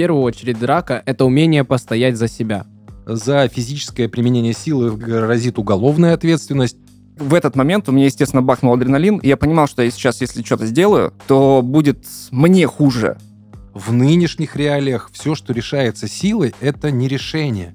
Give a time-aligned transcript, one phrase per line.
[0.00, 2.64] первую очередь драка— это умение постоять за себя.
[3.04, 6.78] За физическое применение силы грозит уголовная ответственность.
[7.18, 10.42] В этот момент у меня, естественно, бахнул адреналин, и я понимал, что я сейчас, если
[10.42, 13.18] что-то сделаю, то будет мне хуже.
[13.74, 17.74] В нынешних реалиях все, что решается силой, это не решение.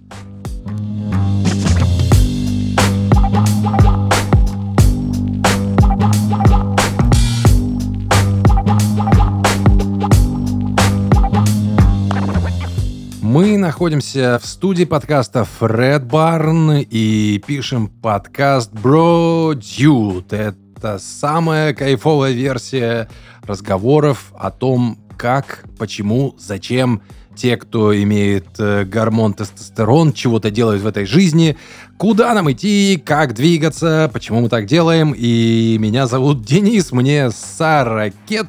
[13.35, 20.33] Мы находимся в студии подкаста Фред Барн и пишем подкаст Bro Dude.
[20.33, 23.09] Это самая кайфовая версия
[23.43, 27.01] разговоров о том, как, почему, зачем
[27.35, 31.57] те, кто имеет э, гормон тестостерон, чего-то делают в этой жизни,
[31.97, 35.13] куда нам идти, как двигаться, почему мы так делаем.
[35.13, 38.47] И меня зовут Денис, мне 40 лет.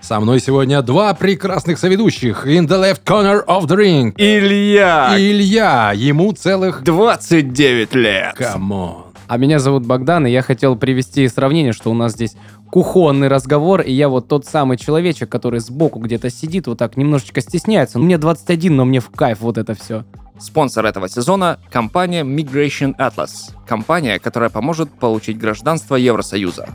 [0.00, 2.46] Со мной сегодня два прекрасных соведущих.
[2.46, 4.14] In the left corner of the ring.
[4.16, 5.14] Илья!
[5.16, 6.82] Илья, ему целых...
[6.84, 8.34] 29 лет!
[8.36, 9.06] Come on.
[9.26, 12.34] А меня зовут Богдан, и я хотел привести сравнение, что у нас здесь
[12.70, 17.42] кухонный разговор, и я вот тот самый человечек, который сбоку где-то сидит, вот так немножечко
[17.42, 17.98] стесняется.
[17.98, 20.04] Мне 21, но мне в кайф вот это все.
[20.38, 23.52] Спонсор этого сезона– компания Migration Atlas.
[23.66, 26.68] Компания, которая поможет получить гражданство Евросоюза.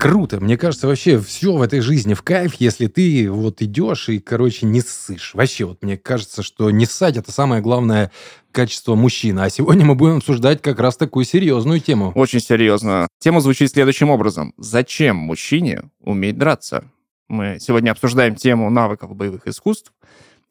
[0.00, 0.40] Круто.
[0.40, 4.64] Мне кажется, вообще все в этой жизни в кайф, если ты вот идешь и, короче,
[4.64, 5.34] не ссышь.
[5.34, 8.10] Вообще, вот мне кажется, что не ссать– это самое главное
[8.50, 9.40] качество мужчины.
[9.40, 12.12] А сегодня мы будем обсуждать как раз такую серьезную тему.
[12.14, 13.08] Очень серьезно.
[13.18, 14.54] Тема звучит следующим образом.
[14.56, 16.84] Зачем мужчине уметь драться?
[17.28, 19.92] Мы сегодня обсуждаем тему навыков боевых искусств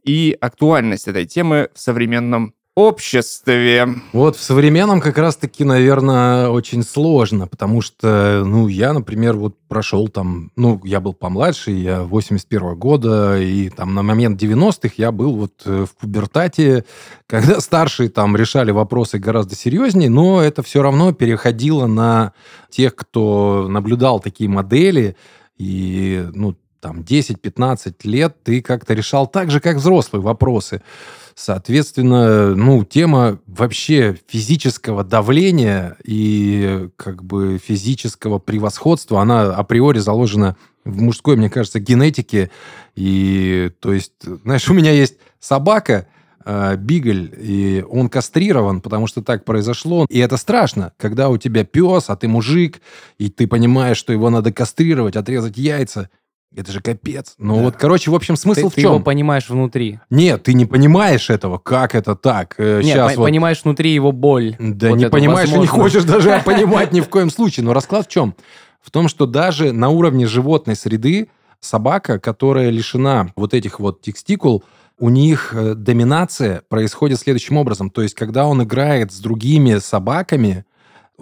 [0.03, 3.87] и актуальность этой темы в современном обществе.
[4.13, 10.07] Вот в современном как раз-таки, наверное, очень сложно, потому что, ну, я, например, вот прошел
[10.07, 15.35] там, ну, я был помладше, я 81 года, и там на момент 90-х я был
[15.35, 16.85] вот э, в пубертате,
[17.27, 22.33] когда старшие там решали вопросы гораздо серьезнее, но это все равно переходило на
[22.69, 25.15] тех, кто наблюдал такие модели,
[25.57, 30.81] и, ну, там 10-15 лет ты как-то решал так же, как взрослые вопросы.
[31.35, 41.01] Соответственно, ну, тема вообще физического давления и как бы физического превосходства, она априори заложена в
[41.01, 42.51] мужской, мне кажется, генетике.
[42.95, 44.13] И, то есть,
[44.43, 46.07] знаешь, у меня есть собака,
[46.45, 50.05] э, Бигль, и он кастрирован, потому что так произошло.
[50.09, 52.81] И это страшно, когда у тебя пес, а ты мужик,
[53.17, 56.09] и ты понимаешь, что его надо кастрировать, отрезать яйца.
[56.55, 57.35] Это же капец.
[57.37, 57.61] Ну да.
[57.63, 58.75] вот, короче, в общем, смысл ты, в чем?
[58.75, 59.99] Ты его понимаешь внутри.
[60.09, 61.59] Нет, ты не понимаешь этого.
[61.59, 62.55] Как это так?
[62.57, 63.25] Нет, Сейчас по- вот...
[63.25, 64.55] понимаешь внутри его боль.
[64.57, 65.71] Да вот не понимаешь возможно.
[65.71, 67.65] и не хочешь даже понимать ни в коем случае.
[67.65, 68.35] Но расклад в чем?
[68.81, 71.29] В том, что даже на уровне животной среды
[71.59, 74.63] собака, которая лишена вот этих вот текстикул,
[74.97, 77.89] у них э, доминация происходит следующим образом.
[77.89, 80.65] То есть, когда он играет с другими собаками,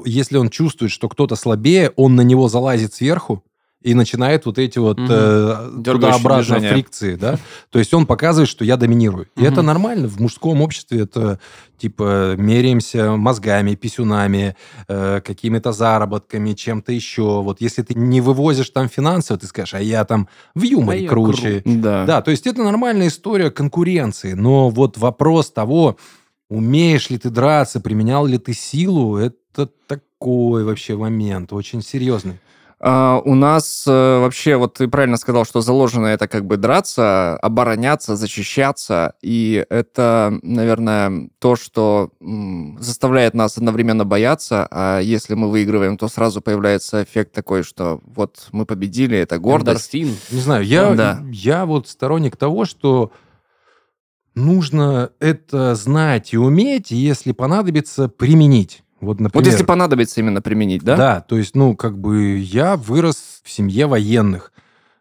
[0.05, 3.43] если он чувствует, что кто-то слабее, он на него залазит сверху,
[3.81, 5.07] и начинает вот эти вот угу.
[5.09, 7.37] э, туда-обратно фрикции, да.
[7.69, 9.27] То есть он показывает, что я доминирую.
[9.35, 9.47] И угу.
[9.47, 10.07] это нормально.
[10.07, 11.39] В мужском обществе это
[11.77, 14.55] типа меряемся мозгами, писюнами,
[14.87, 17.41] э, какими-то заработками, чем-то еще.
[17.43, 21.09] Вот если ты не вывозишь там финансы, ты скажешь, а я там в юморе а
[21.09, 21.61] круче.
[21.61, 21.73] Кру...
[21.75, 22.05] Да.
[22.05, 24.33] да, то есть это нормальная история конкуренции.
[24.33, 25.97] Но вот вопрос того,
[26.49, 32.39] умеешь ли ты драться, применял ли ты силу, это такой вообще момент, очень серьезный.
[32.79, 37.35] Uh, у нас uh, вообще, вот ты правильно сказал, что заложено это как бы драться,
[37.37, 42.11] обороняться, защищаться, и это, наверное, то, что
[42.77, 48.47] заставляет нас одновременно бояться, а если мы выигрываем, то сразу появляется эффект такой, что вот
[48.51, 49.95] мы победили, это гордость.
[49.95, 50.17] Эндорфин.
[50.29, 51.23] Не знаю, я, да.
[51.31, 53.11] я вот сторонник того, что
[54.35, 58.83] нужно это знать и уметь, и если понадобится, применить.
[58.99, 60.95] Вот, например, вот если понадобится именно применить, да?
[60.95, 64.51] Да, то есть, ну, как бы я вырос в семье военных.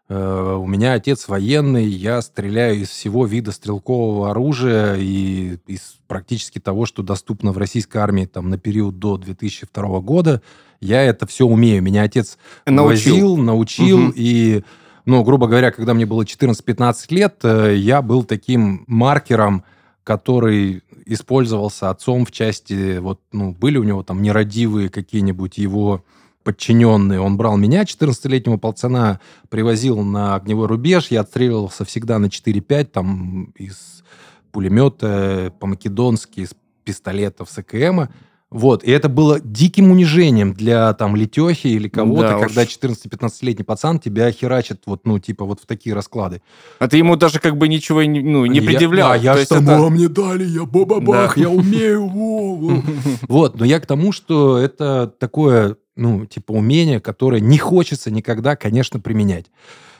[0.09, 6.59] Э, у меня отец военный, я стреляю из всего вида стрелкового оружия и из практически
[6.59, 10.41] того, что доступно в российской армии там на период до 2002 года.
[10.79, 11.81] Я это все умею.
[11.81, 14.13] Меня отец научил, возил, научил угу.
[14.15, 14.63] и
[15.05, 19.63] ну, грубо говоря, когда мне было 14-15 лет, э, я был таким маркером,
[20.03, 26.03] который использовался отцом в части, вот, ну, были у него там нерадивые какие-нибудь его
[26.43, 27.19] подчиненные.
[27.19, 29.19] Он брал меня, 14-летнего пацана,
[29.49, 31.07] привозил на огневой рубеж.
[31.09, 34.03] Я отстреливался всегда на 4-5, там, из
[34.51, 38.09] пулемета по-македонски, из пистолетов с АКМа.
[38.49, 42.43] Вот, и это было диким унижением для там Летехи или кого-то, Да уж.
[42.47, 46.41] когда 14-15-летний пацан тебя херачит вот, ну, типа вот в такие расклады.
[46.79, 49.09] А ты ему даже как бы ничего не, ну, не Я- предъявлял.
[49.09, 51.41] Да, я То что, это- «Ма, мне дали, я бабабах, Да.
[51.41, 52.07] я умею.
[52.07, 52.83] во, во».
[53.27, 58.55] Вот, но я к тому, что это такое, ну, типа умение, которое не хочется никогда,
[58.55, 59.47] конечно, применять.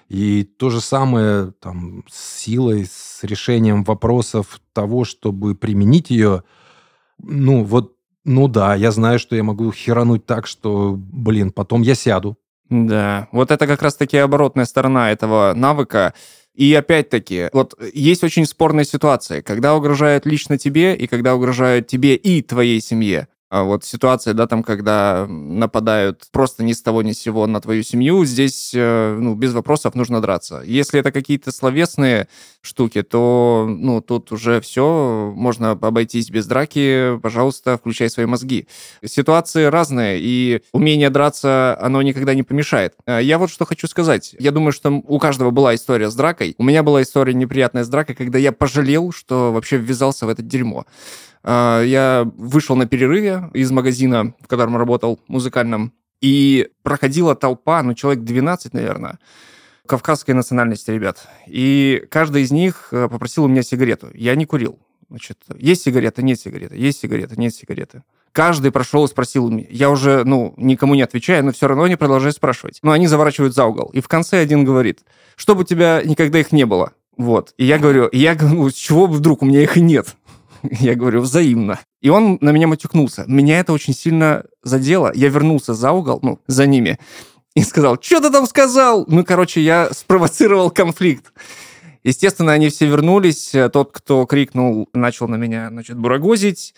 [0.08, 6.44] И то же самое там с силой, с решением вопросов того, чтобы применить ее,
[7.22, 7.97] ну, вот,
[8.28, 12.38] ну да, я знаю, что я могу херануть так, что, блин, потом я сяду.
[12.70, 16.14] Да, вот это как раз-таки оборотная сторона этого навыка.
[16.54, 22.16] И опять-таки, вот есть очень спорные ситуации, когда угрожают лично тебе и когда угрожают тебе
[22.16, 23.30] и твоей семье.
[23.50, 27.62] А вот ситуация, да, там, когда нападают просто ни с того ни с сего на
[27.62, 30.62] твою семью, здесь, э, ну, без вопросов нужно драться.
[30.66, 32.28] Если это какие-то словесные
[32.62, 38.68] штуки, то, ну, тут уже все, можно обойтись без драки, пожалуйста, включай свои мозги.
[39.06, 42.96] Ситуации разные, и умение драться, оно никогда не помешает.
[43.06, 44.36] А Я вот что хочу сказать.
[44.40, 46.54] Я думаю, что у каждого была история с дракой.
[46.58, 50.42] У меня была история неприятная с дракой, когда я пожалел, что вообще ввязался в это
[50.42, 50.86] дерьмо.
[51.50, 57.94] А, Я вышел на перерыве из магазина, в котором работал, музыкальном, и проходила толпа, ну,
[57.94, 59.18] человек 12, наверное,
[59.86, 61.26] кавказской национальности ребят.
[61.48, 64.10] И каждый из них э, попросил у меня сигарету.
[64.14, 64.78] Я не курил.
[65.10, 68.04] Значит, есть сигарета, нет сигареты, есть сигарета, нет сигареты.
[68.34, 69.68] Каждый прошел и спросил у меня.
[69.70, 72.80] Я уже, ну, никому не отвечаю, но все равно они продолжают спрашивать.
[72.84, 73.90] Но они заворачивают за угол.
[73.94, 75.00] И в конце один говорит,
[75.38, 76.92] чтобы у тебя никогда их не было.
[77.16, 77.54] Вот.
[77.58, 80.17] И я говорю, я говорю, ну, с чего вдруг у меня их и нет?
[80.80, 81.80] Я говорю, взаимно.
[82.02, 83.26] И он на меня матюкнулся.
[83.28, 85.12] Меня это очень сильно задело.
[85.14, 87.00] Я вернулся за угол, ну, за ними,
[87.56, 89.06] и сказал, что ты там сказал?
[89.08, 91.34] Ну, короче, я спровоцировал конфликт.
[92.04, 93.54] Естественно, они все вернулись.
[93.74, 96.74] Тот, кто крикнул, начал на меня, значит, бурагозить.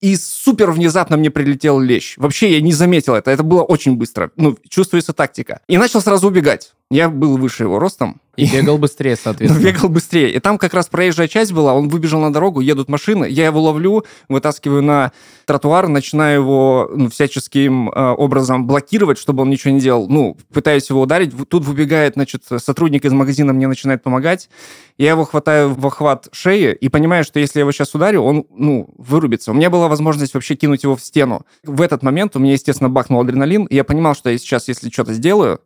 [0.00, 2.14] И супер внезапно мне прилетел лещ.
[2.16, 3.30] Вообще я не заметил это.
[3.30, 4.32] Это было очень быстро.
[4.36, 5.60] Ну, чувствуется тактика.
[5.68, 6.72] И начал сразу убегать.
[6.92, 8.20] Я был выше его ростом.
[8.36, 9.64] И бегал быстрее, соответственно.
[9.64, 10.30] бегал быстрее.
[10.30, 13.62] И там как раз проезжая часть была, он выбежал на дорогу, едут машины, я его
[13.62, 15.12] ловлю, вытаскиваю на
[15.46, 20.06] тротуар, начинаю его ну, всяческим э, образом блокировать, чтобы он ничего не делал.
[20.06, 21.32] Ну, пытаюсь его ударить.
[21.48, 24.50] Тут выбегает, значит, сотрудник из магазина, мне начинает помогать.
[24.98, 28.44] Я его хватаю в охват шеи и понимаю, что если я его сейчас ударю, он,
[28.54, 29.52] ну, вырубится.
[29.52, 31.46] У меня была возможность вообще кинуть его в стену.
[31.64, 34.90] В этот момент у меня, естественно, бахнул адреналин, и я понимал, что я сейчас, если
[34.90, 35.60] что-то сделаю,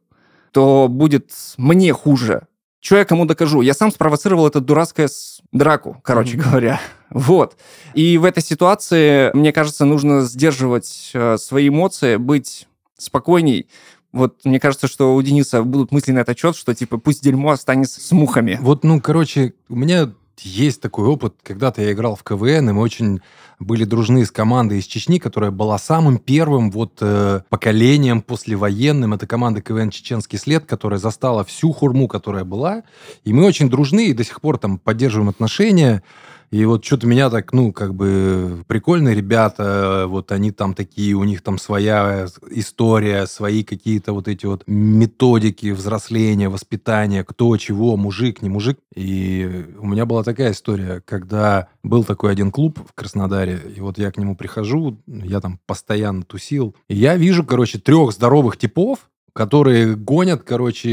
[0.56, 2.46] то будет мне хуже.
[2.80, 3.60] Что я кому докажу?
[3.60, 5.10] Я сам спровоцировал эту дурацкую
[5.52, 6.80] драку, короче говоря.
[7.10, 7.58] Вот.
[7.92, 13.68] И в этой ситуации, мне кажется, нужно сдерживать э, свои эмоции, быть спокойней.
[14.12, 17.50] Вот мне кажется, что у Дениса будут мысли на этот счет, что типа пусть дерьмо
[17.50, 18.58] останется с мухами.
[18.62, 20.10] Вот, ну, короче, у меня
[20.40, 21.34] есть такой опыт.
[21.42, 23.20] Когда-то я играл в КВН, и мы очень
[23.58, 29.14] были дружны с командой из Чечни, которая была самым первым вот э, поколением послевоенным.
[29.14, 32.82] Это команда КВН «Чеченский след», которая застала всю хурму, которая была.
[33.24, 36.02] И мы очень дружны и до сих пор там поддерживаем отношения.
[36.50, 41.24] И вот что-то меня так, ну, как бы прикольные ребята, вот они там такие, у
[41.24, 48.42] них там своя история, свои какие-то вот эти вот методики взросления, воспитания, кто, чего, мужик,
[48.42, 48.78] не мужик.
[48.94, 53.98] И у меня была такая история, когда был такой один клуб в Краснодаре, и вот
[53.98, 59.08] я к нему прихожу, я там постоянно тусил, и я вижу, короче, трех здоровых типов,
[59.36, 60.88] которые гонят, короче,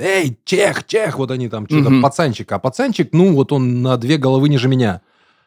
[0.00, 2.02] эй, чех, чех, вот они там что-то, Мгм.
[2.02, 2.50] пацанчик.
[2.52, 5.00] А пацанчик, ну, вот он на две головы ниже меня.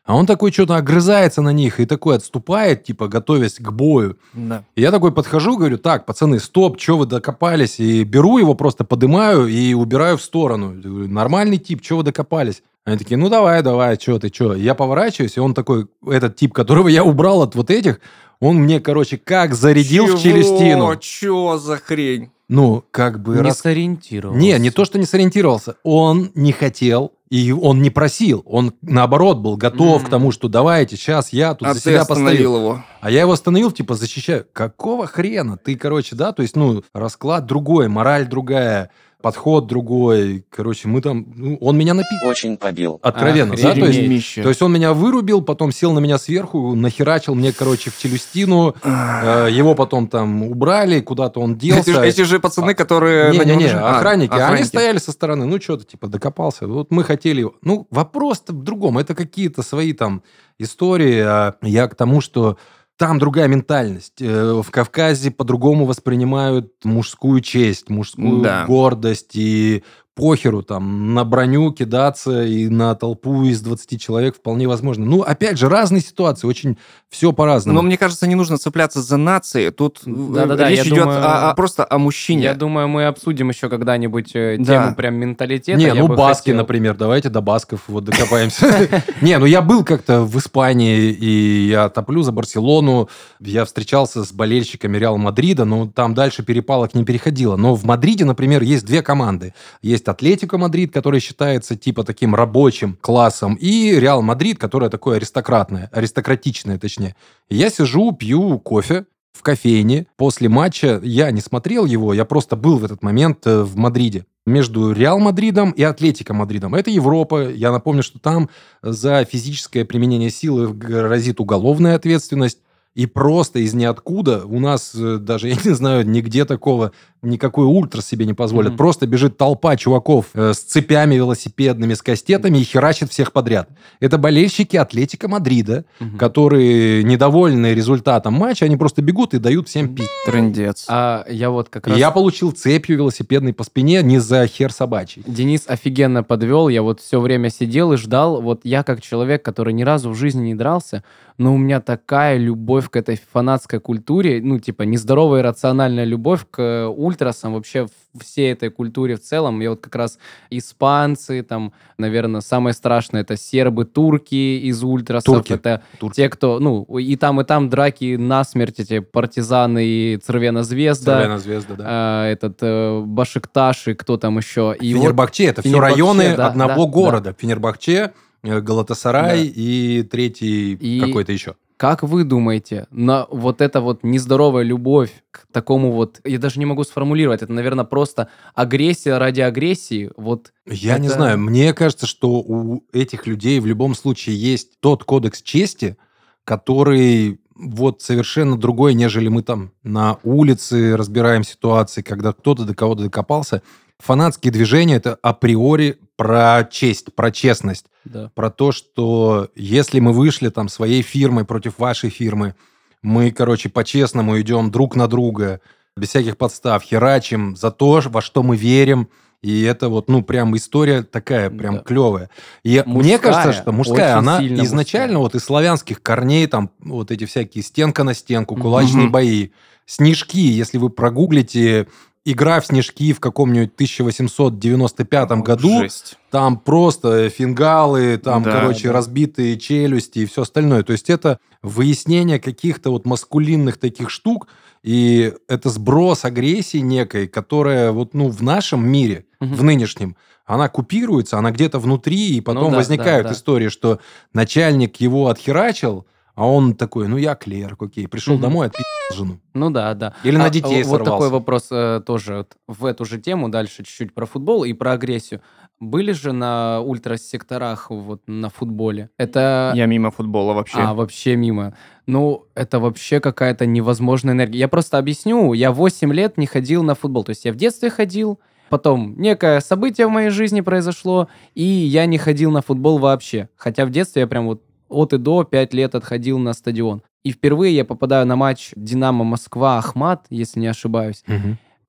[0.05, 4.17] А он такой что-то огрызается на них и такой отступает, типа, готовясь к бою.
[4.33, 4.65] Да.
[4.75, 7.79] И я такой подхожу, говорю, так, пацаны, стоп, что вы докопались?
[7.79, 10.73] И беру его, просто подымаю и убираю в сторону.
[10.73, 12.61] Нормальный тип, что вы докопались?
[12.85, 14.55] Они такие, ну давай, давай, что ты, что?
[14.55, 18.01] Я поворачиваюсь, и он такой, этот тип, которого я убрал от вот этих,
[18.41, 20.93] он мне, короче, как зарядил в челюстину.
[20.97, 22.29] Чё за хрень?
[22.49, 23.35] Ну, как бы...
[23.35, 24.37] Не рас- сориентировался.
[24.39, 25.75] Не, не то, что не сориентировался.
[25.83, 28.43] Он не хотел, и он не просил.
[28.45, 30.07] Он, наоборот, был готов М.
[30.07, 32.59] к тому, что давайте, сейчас я тут А за ты себя остановил постою.
[32.59, 32.83] его.
[32.99, 34.45] А я его остановил, типа, защищаю.
[34.51, 35.57] Какого хрена?
[35.57, 38.89] Ты, короче, да, то есть, ну, расклад другой, мораль другая,
[39.23, 40.43] подход другой.
[40.49, 41.25] Короче, мы там...
[41.33, 42.09] ну, он меня напи...
[42.25, 42.99] Очень побил.
[43.01, 43.73] Откровенно, да?
[43.73, 47.89] То есть, то есть он меня вырубил, потом сел на меня сверху, нахерачил мне, короче,
[47.89, 48.75] в челюстину.
[48.83, 51.79] Э, Его потом там убрали, куда-то он делся.
[51.81, 53.31] Эти, же- эти же пацаны, которые...
[53.31, 54.33] на Не-не-не, же- А, охранники.
[54.33, 54.67] Они охранники.
[54.67, 56.67] стояли со стороны, ну, что-то, типа, докопался.
[56.67, 57.47] Вот мы хотели...
[57.61, 58.97] Ну, вопрос-то в другом.
[58.97, 60.21] Это какие-то свои там
[60.59, 61.19] истории.
[61.21, 62.57] А я к тому, что
[62.97, 64.21] там другая ментальность.
[64.21, 68.65] Э, В Кавказе по-другому воспринимают мужскую честь, мужскую Да.
[68.65, 69.83] гордость и
[70.15, 75.05] похеру там на броню кидаться и на толпу из 20 человек вполне возможно.
[75.05, 76.77] Ну, опять же, разные ситуации, очень
[77.09, 77.75] все по-разному.
[77.75, 79.69] Но мне кажется, не нужно цепляться за нации.
[79.69, 82.43] Тут э, Да-да-да, речь я идет думаю- о- о- просто о мужчине.
[82.43, 84.83] Я думаю, мы обсудим еще когда-нибудь э, Да.
[84.85, 85.77] тему прям менталитета.
[85.79, 86.57] Не, Я ну баски, хотел.
[86.57, 88.89] например, давайте до басков вот докопаемся.
[89.21, 93.09] Не, ну я был как-то в Испании, и я топлю за Барселону.
[93.39, 97.55] Я встречался с болельщиками Реал Мадрида, но там дальше перепалок не переходило.
[97.57, 99.53] Но в Мадриде, например, есть две команды.
[99.81, 105.89] Есть Атлетико Мадрид, который считается типа таким рабочим классом, и Реал Мадрид, которое такое аристократное,
[105.91, 107.15] аристократичное, точнее.
[107.49, 110.05] Я сижу, пью кофе, в кофейне.
[110.15, 114.25] После матча я не смотрел его, я просто был в этот момент э, в Мадриде.
[114.45, 116.75] Между Реал Мадридом и Атлетико Мадридом.
[116.75, 117.49] Это Европа.
[117.49, 118.49] Я напомню, что там
[118.81, 122.59] за физическое применение силы грозит уголовная ответственность.
[122.95, 126.91] И просто из ниоткуда у нас э, даже, я не знаю, нигде такого,
[127.23, 128.71] никакой ультра себе не позволит.
[128.71, 128.77] Мгм.
[128.77, 133.69] Просто бежит толпа чуваков э, с цепями велосипедными, с кастетами и херачит всех подряд.
[133.99, 136.17] Это болельщики Атлетика Мадрида, Мгм.
[136.17, 140.03] которые недовольны результатом матча, они просто бегут и дают всем пи***.
[140.27, 140.85] Трындец.
[140.87, 141.97] А я вот как раз...
[141.97, 145.23] я получил цепью велосипедной по спине не за хер собачий.
[145.25, 146.67] Денис офигенно подвел.
[146.69, 148.41] Я вот все время сидел и ждал.
[148.41, 151.03] Вот я как человек, который ни разу в жизни не дрался,
[151.37, 156.61] но у меня такая любовь к этой фанатской культуре, ну, типа, нездоровая рациональная любовь к
[156.61, 157.87] э, ультрасам, вообще
[158.19, 159.59] всей этой культуре в целом.
[159.59, 165.25] Я вот как раз испанцы, там, наверное, самое страшное, это сербы, турки из ультрасов.
[165.25, 165.53] Турки.
[165.53, 166.15] Это Турки.
[166.15, 171.19] те, кто, ну, и там, и там драки насмерть, эти партизаны и Цервена Звезда.
[171.19, 171.83] Цервена звезда, да.
[171.87, 174.75] а, этот э, Башикташ и кто там еще.
[174.79, 177.35] И вот Фенербахче, это все Фенербахче, районы да, одного да, города.
[177.37, 178.13] Фенербахче,
[178.43, 179.53] э, Галатасарай Да.
[179.55, 181.55] и третий И- какой-то еще.
[181.83, 186.65] Как вы думаете, на вот эта вот нездоровая любовь к такому вот, я даже не
[186.65, 192.07] могу сформулировать, это, наверное, просто агрессия ради агрессии, вот Я не Это- знаю, мне кажется,
[192.07, 195.97] что у этих людей в любом случае есть тот кодекс чести,
[196.45, 203.03] который вот совершенно другой, нежели мы там на улице разбираем ситуации, когда кто-то до кого-то
[203.03, 203.61] докопался.
[204.03, 207.85] Фанатские движения— это априори про честь, про честность.
[208.03, 208.29] да.
[208.35, 212.53] про то, что если мы вышли там своей фирмой против вашей фирмы,
[213.01, 215.61] мы, короче, по-честному идем друг на друга,
[215.95, 219.07] без всяких подстав, херачим за то, во что мы верим.
[219.41, 221.81] И это вот, ну, прям история такая, прям Да.
[221.81, 222.29] клевая.
[222.63, 225.23] И мне Мужская, кажется, что мужская, она изначально мужская.
[225.23, 229.11] вот из славянских корней, там, вот эти всякие стенка на стенку, кулачные Мгм.
[229.11, 229.49] бои,
[229.85, 231.87] снежки, если вы прогуглите
[232.25, 236.17] игра в снежки в каком-нибудь 1895 году, Жесть.
[236.31, 238.93] там просто фингалы, там, Да, короче, да.
[238.93, 240.83] разбитые челюсти и все остальное.
[240.83, 244.47] То есть это выяснение каких-то вот маскулинных таких штук,
[244.83, 249.55] и это сброс агрессии некой, которая вот, ну, в нашем мире, Мгм.
[249.55, 250.15] в нынешнем,
[250.45, 253.35] она купируется, она где-то внутри, и потом Ну да, возникают да, да.
[253.35, 253.99] истории, что
[254.33, 258.41] начальник его отхерачил, а он такой, ну, я клерк, окей, пришел Мгм.
[258.41, 258.81] домой, отпи***
[259.15, 259.39] жену.
[259.53, 260.13] Ну да, да.
[260.23, 261.11] Или на А, детей Вот сорвался.
[261.11, 264.93] такой вопрос э, тоже вот в эту же тему, дальше чуть-чуть про футбол и про
[264.93, 265.41] агрессию.
[265.79, 269.09] Были же на ультрасекторах вот на футболе?
[269.17, 269.73] Это...
[269.75, 270.77] Я мимо футбола вообще.
[270.79, 271.75] А, вообще мимо.
[272.07, 274.59] Ну, это вообще какая-то невозможная энергия.
[274.59, 275.53] Я просто объясню.
[275.53, 277.23] Я 8 лет не ходил на футбол.
[277.23, 282.05] То есть я в детстве ходил, потом некое событие в моей жизни произошло, и я
[282.05, 283.49] не ходил на футбол вообще.
[283.55, 284.63] Хотя в детстве я прям вот
[284.93, 287.01] от и до 5 лет отходил на стадион.
[287.23, 291.23] И впервые я попадаю на матч «Динамо Москва-Ахмат», если не ошибаюсь.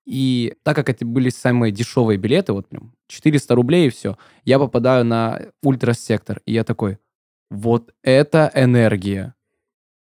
[0.06, 4.58] И так как это были самые дешевые билеты, вот прям 400 рублей и все, я
[4.58, 6.40] попадаю на ультрасектор.
[6.46, 6.98] И я такой,
[7.50, 9.34] вот это энергия.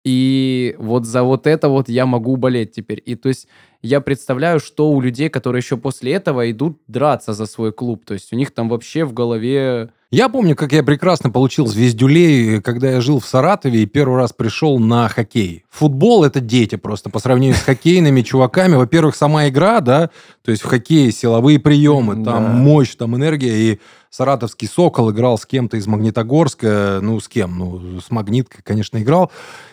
[0.06, 3.02] И вот за вот это вот я могу болеть теперь.
[3.06, 3.48] И то есть
[3.84, 8.06] я представляю, что у людей, которые еще после этого идут драться за свой клуб.
[8.06, 9.90] То есть у них там вообще в голове...
[10.10, 14.32] Я помню, как я прекрасно получил звездюлей, когда я жил в Саратове и первый раз
[14.32, 15.66] пришел на хоккей.
[15.70, 18.76] Футбол— это дети просто по сравнению с хоккейными чуваками.
[18.76, 20.12] Во-первых, сама игра, да,
[20.44, 22.52] то есть в хоккее силовые приемы, там Да.
[22.54, 23.56] мощь, там энергия.
[23.74, 23.80] И
[24.12, 27.00] саратовский «Сокол» играл с кем-то из Магнитогорска.
[27.02, 27.58] Ну, с кем?
[27.58, 29.32] Ну, с «Магниткой», конечно, играл.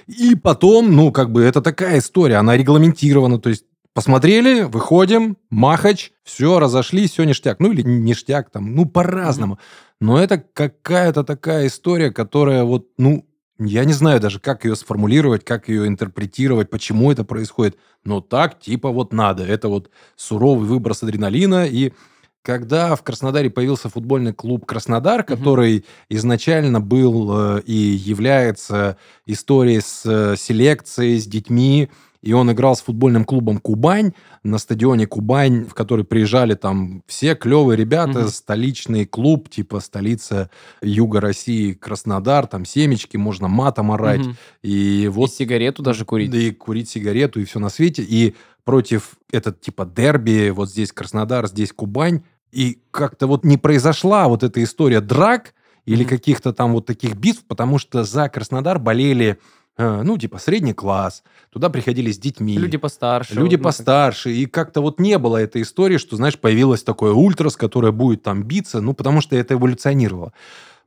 [0.08, 3.64] И потом, ну, как бы, это такая история, она регламентирована, то есть
[4.00, 7.60] Посмотрели, выходим, махач, все, разошлись, все ништяк.
[7.60, 9.58] Ну, или ништяк там, ну, по-разному.
[10.00, 13.26] Но это какая-то такая история, которая вот, ну,
[13.58, 17.76] я не знаю даже, как ее сформулировать, как ее интерпретировать, почему это происходит.
[18.02, 19.44] Но так, типа, вот надо.
[19.44, 21.66] Это вот суровый выброс адреналина.
[21.66, 21.92] И
[22.40, 30.06] когда в Краснодаре появился футбольный клуб «Краснодар», который изначально был э, и является историей с
[30.06, 31.90] э, селекцией, с детьми,
[32.22, 34.12] и он играл с футбольным клубом «Кубань»
[34.42, 38.28] на стадионе «Кубань», в который приезжали там все клевые ребята, Мгм.
[38.28, 40.50] столичный клуб, типа столица
[40.82, 44.20] Юга России, Краснодар, там семечки, можно матом орать.
[44.26, 44.36] Мгм.
[44.62, 46.30] И И вот сигарету даже курить.
[46.30, 48.02] да и курить сигарету, и все на свете.
[48.02, 48.34] И
[48.64, 52.22] против этот типа дерби, вот здесь Краснодар, здесь Кубань.
[52.52, 55.54] И как-то вот не произошла вот эта история драк
[55.86, 56.08] или Мгм.
[56.10, 59.38] каких-то там вот таких битв, потому что за Краснодар болели,
[59.80, 61.22] ну, типа, средний класс.
[61.50, 62.56] Туда приходили с детьми.
[62.56, 63.34] Люди постарше.
[63.34, 64.32] Люди вот, ну, постарше.
[64.32, 68.42] И как-то вот не было этой истории, что, знаешь, появилась такое ультрас, которое будет там
[68.42, 70.32] биться, ну, потому что это эволюционировало.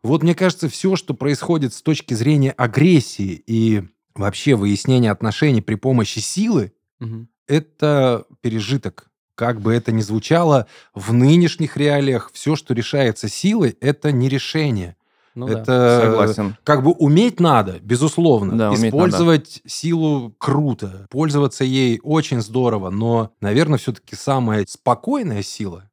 [0.03, 3.83] Вот мне кажется, все, что происходит с точки зрения агрессии и
[4.15, 7.27] вообще выяснения отношений при помощи силы, Мгм.
[7.47, 9.09] это пережиток.
[9.35, 14.95] Как бы это ни звучало, в нынешних реалиях все, что решается силой, это не решение.
[15.35, 15.59] Ну да.
[15.59, 16.57] это Согласен.
[16.63, 18.57] как бы уметь надо, безусловно.
[18.57, 21.07] Да, Использовать силу круто.
[21.09, 22.89] Пользоваться ей очень здорово.
[22.89, 25.89] Но, наверное, все-таки самая спокойная сила,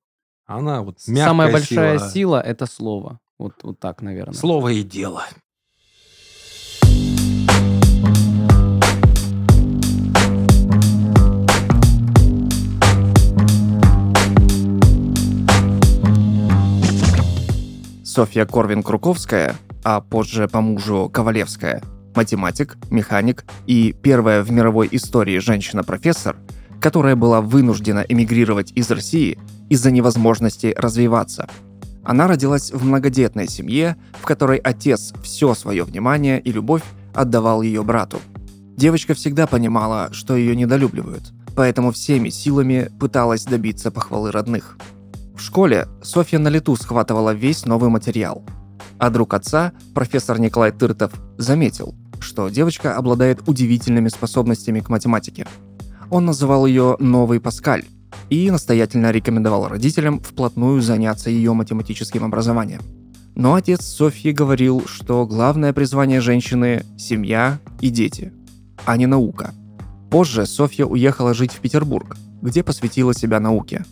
[0.46, 3.20] она вот мягкая Самая большая сила, сила это слово.
[3.38, 4.34] Вот, вот так, наверное.
[4.34, 5.24] Слово и дело.
[18.10, 21.80] Софья Корвин-Круковская, а позже по мужу Ковалевская,
[22.16, 26.34] математик, механик и первая в мировой истории женщина-профессор,
[26.80, 29.38] которая была вынуждена эмигрировать из России
[29.68, 31.48] из-за невозможности развиваться.
[32.02, 36.82] Она родилась в многодетной семье, в которой отец все свое внимание и любовь
[37.14, 38.18] отдавал ее брату.
[38.76, 44.78] Девочка всегда понимала, что ее недолюбливают, поэтому всеми силами пыталась добиться похвалы родных.
[45.40, 48.44] В школе Софья на лету схватывала весь новый материал.
[48.98, 55.46] А друг отца, профессор Николай Тыртов, заметил, что девочка обладает удивительными способностями к математике.
[56.10, 57.86] Он называл ее «новый Паскаль»
[58.28, 62.82] и настоятельно рекомендовал родителям вплотную заняться ее математическим образованием.
[63.34, 68.34] Но отец Софьи говорил, что главное призвание женщины– семья и дети,
[68.84, 69.54] а не наука.
[70.10, 73.86] Позже Софья уехала жить в Петербург, где посвятила себя науке.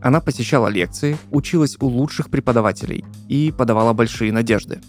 [0.00, 4.80] Она посещала лекции, училась у лучших преподавателей и подавала большие надежды.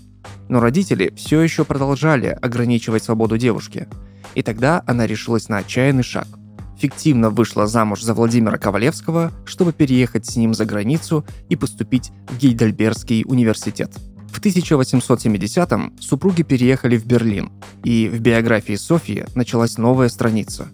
[0.50, 3.88] Но родители все еще продолжали ограничивать свободу девушки.
[4.36, 6.28] И тогда она решилась на отчаянный шаг.
[6.78, 12.38] Фиктивно вышла замуж за Владимира Ковалевского, чтобы переехать с ним за границу и поступить в
[12.38, 13.93] Гейдельбергский университет.
[14.30, 17.52] В 1870-м супруги переехали в Берлин,
[17.86, 20.67] и в биографии Софьи началась новая страница.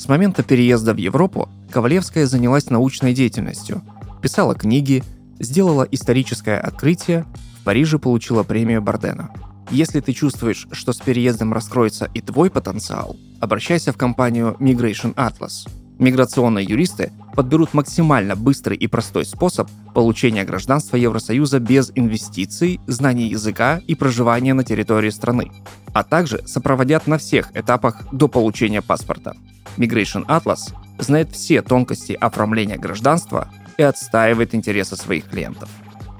[0.00, 3.82] С момента переезда в Европу Ковалевская занялась научной деятельностью,
[4.22, 5.04] писала книги,
[5.38, 7.26] сделала историческое открытие,
[7.60, 9.28] в Париже получила премию Бардена.
[9.70, 15.68] Если ты чувствуешь, что с переездом раскроется и твой потенциал, обращайся в компанию Migration Atlas.
[15.98, 23.82] Миграционные юристы подберут максимально быстрый и простой способ получения гражданства Евросоюза без инвестиций, знаний языка
[23.86, 25.52] и проживания на территории страны,
[25.92, 29.36] а также сопроводят на всех этапах до получения паспорта.
[29.76, 35.68] Migration Atlas знает все тонкости оформления гражданства и отстаивает интересы своих клиентов.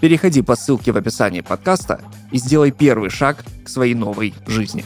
[0.00, 4.84] Переходи по ссылке в описании подкаста и сделай первый шаг к своей новой жизни.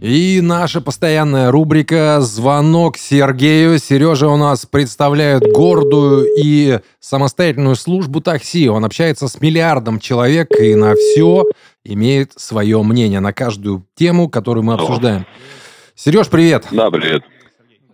[0.00, 3.78] И наша постоянная рубрика «Звонок Сергею».
[3.78, 8.68] Сережа у нас представляет гордую и самостоятельную службу такси.
[8.68, 11.46] Он общается с миллиардом человек и на все
[11.84, 15.26] имеет свое мнение, на каждую тему, которую мы обсуждаем.
[15.96, 16.66] Сереж, привет!
[16.70, 17.24] Да, привет.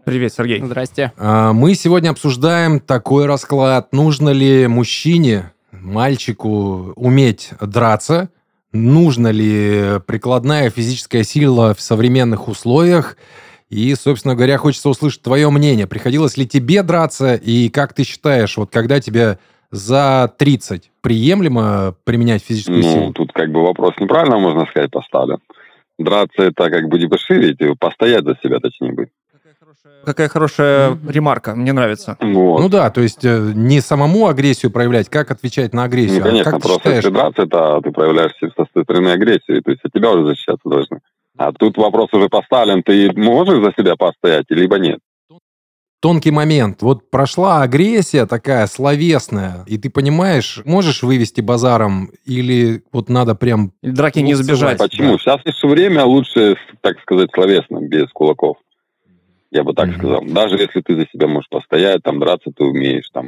[0.05, 0.61] Привет, Сергей.
[0.63, 1.13] Здрасте.
[1.17, 3.95] А, Мы сегодня обсуждаем такой расклад.
[3.95, 8.29] Нужно ли мужчине, мальчику уметь драться?
[8.75, 13.17] Нужно ли прикладная физическая сила в современных условиях?
[13.71, 15.87] И, собственно говоря, хочется услышать твое мнение.
[15.87, 17.35] Приходилось ли тебе драться?
[17.37, 19.39] И как ты считаешь, вот когда тебе
[19.71, 23.13] за 30 приемлемо применять физическую Ну, силу?
[23.13, 25.39] тут как бы вопрос неправильно, можно сказать, поставлен.
[25.97, 29.11] Драться это как бы дебоширить, и постоять за себя, точнее быть.
[30.05, 32.17] Какая хорошая ремарка, мне нравится.
[32.21, 32.61] Вот.
[32.61, 36.21] Ну да, то есть э, не самому агрессию проявлять, как отвечать на агрессию.
[36.21, 39.71] Ну, А конечно, как ты просто считаешь, драться, это ты проявляешь со стороны агрессии, то
[39.71, 41.01] есть от тебя уже защищаться должны.
[41.37, 45.01] А тут вопрос уже поставлен, ты можешь за себя постоять, либо нет.
[46.01, 46.83] тонкий момент.
[46.83, 53.73] Вот прошла агрессия такая словесная, и ты понимаешь, можешь вывести базаром, или вот надо прям...
[53.83, 54.79] Драки не избежать.
[54.79, 55.19] Почему?
[55.19, 58.59] Сейчас все время лучше, так сказать, словесно, без кулаков.
[59.51, 59.99] Я бы так Мгм.
[59.99, 60.25] сказал.
[60.27, 63.27] Даже если ты за себя можешь постоять, там драться ты умеешь, там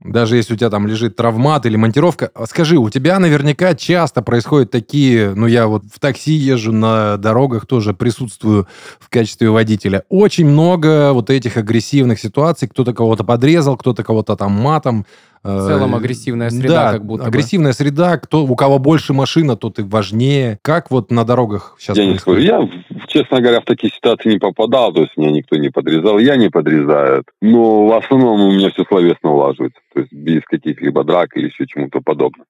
[0.00, 2.30] Даже если у тебя там лежит травмат или монтировка.
[2.34, 5.32] А Скажи, у тебя наверняка часто происходят такие...
[5.34, 8.68] Ну, я вот в такси езжу, на дорогах тоже присутствую
[9.00, 10.04] в качестве водителя.
[10.10, 12.68] Очень много вот этих агрессивных ситуаций.
[12.68, 15.06] Кто-то кого-то подрезал, кто-то кого-то там матом.
[15.44, 17.28] В целом Э, агрессивная среда да, как будто бы.
[17.28, 18.16] агрессивная среда.
[18.16, 20.58] Кто, у кого больше машина, тот и важнее.
[20.62, 22.38] Как вот на дорогах сейчас Я не скажу.
[22.38, 22.68] Я,
[23.08, 26.48] честно говоря, в такие ситуации не попадал, то есть меня никто не подрезал, я не
[26.48, 27.24] подрезаю.
[27.42, 31.66] Но в основном у меня все словесно улаживается, то есть без каких-либо драк или еще
[31.66, 32.46] чему-то подобного.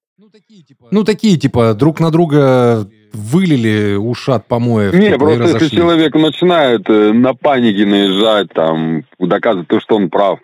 [0.91, 4.95] Ну, такие, типа, друг на друга вылили ушат помоев.
[4.95, 10.11] Не, типа, просто если человек начинает э, на панике наезжать, там, доказывать, то, что он
[10.11, 10.39] прав,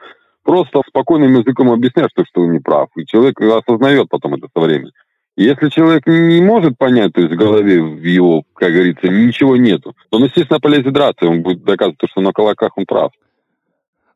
[0.51, 2.89] просто спокойным языком объясняешь, то, что он не прав.
[2.97, 4.91] И человек осознает потом это со временем.
[5.37, 9.95] Если человек не может понять, то есть в голове в его, как говорится, ничего нету,
[10.11, 13.13] то он, естественно, полезет драться, и он будет доказывать, то, что на кулаках он прав.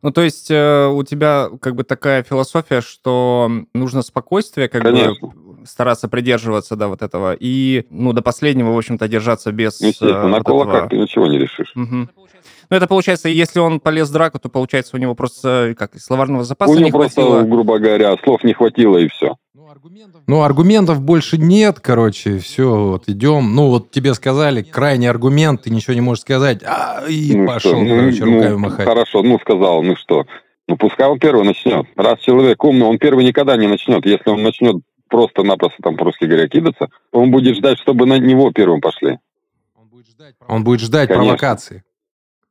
[0.02, 5.28] Ну, то есть э, у тебя как бы такая философия, что нужно спокойствие, как Конечно.
[5.28, 9.80] бы стараться придерживаться, да, вот этого, и, ну, до последнего, в общем-то, держаться без...
[9.80, 10.88] Естественно, э, на кулаках этого.
[10.90, 11.70] ты ничего не решишь.
[11.76, 12.10] Мгм.
[12.70, 15.98] Ну, это получается, если он полез в драку, то, получается, у него просто, э, как,
[15.98, 17.42] словарного запаса У не него просто, хватило.
[17.42, 19.36] грубо говоря, слов не хватило, и все.
[20.26, 23.54] Ну, аргументов больше нет, короче, все, вот идем.
[23.54, 27.72] Ну, вот тебе сказали, крайний аргумент, ты ничего не можешь сказать, а, и Ну, пошел,
[27.72, 28.86] что, ну, короче, ну, руками махать.
[28.86, 30.24] Хорошо, ну сказал, ну что.
[30.66, 31.86] Ну пускай он первый начнет.
[31.96, 34.06] Раз человек умный, он первый никогда не начнет.
[34.06, 34.76] Если он начнет
[35.08, 39.18] просто-напросто, там, по-русски говоря, кидаться, он будет ждать, чтобы на него первым пошли.
[40.48, 41.24] Он будет ждать Конечно.
[41.24, 41.84] провокации.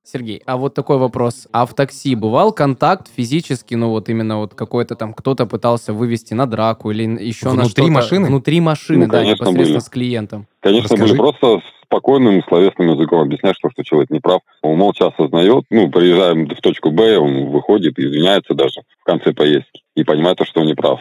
[0.05, 1.47] Сергей, а вот такой вопрос.
[1.53, 6.33] А в такси бывал контакт физически, ну вот именно вот какой-то там кто-то пытался вывести
[6.33, 7.91] на драку или еще на Внутри что-то?
[7.91, 8.27] машины?
[8.27, 9.79] Внутри машины, Ну, да, конечно, непосредственно были.
[9.79, 10.47] с клиентом.
[10.59, 11.13] Конечно, Расскажи.
[11.13, 14.41] были просто спокойным словесным языком объяснять, что, что человек не прав.
[14.61, 15.63] Он молча осознает.
[15.69, 20.45] Ну, приезжаем в точку Б, он выходит, извиняется даже в конце поездки и понимает, то,
[20.45, 20.99] что он не прав.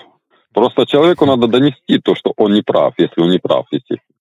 [0.55, 4.12] Просто человеку надо донести то, что он не прав, если он не прав, естественно.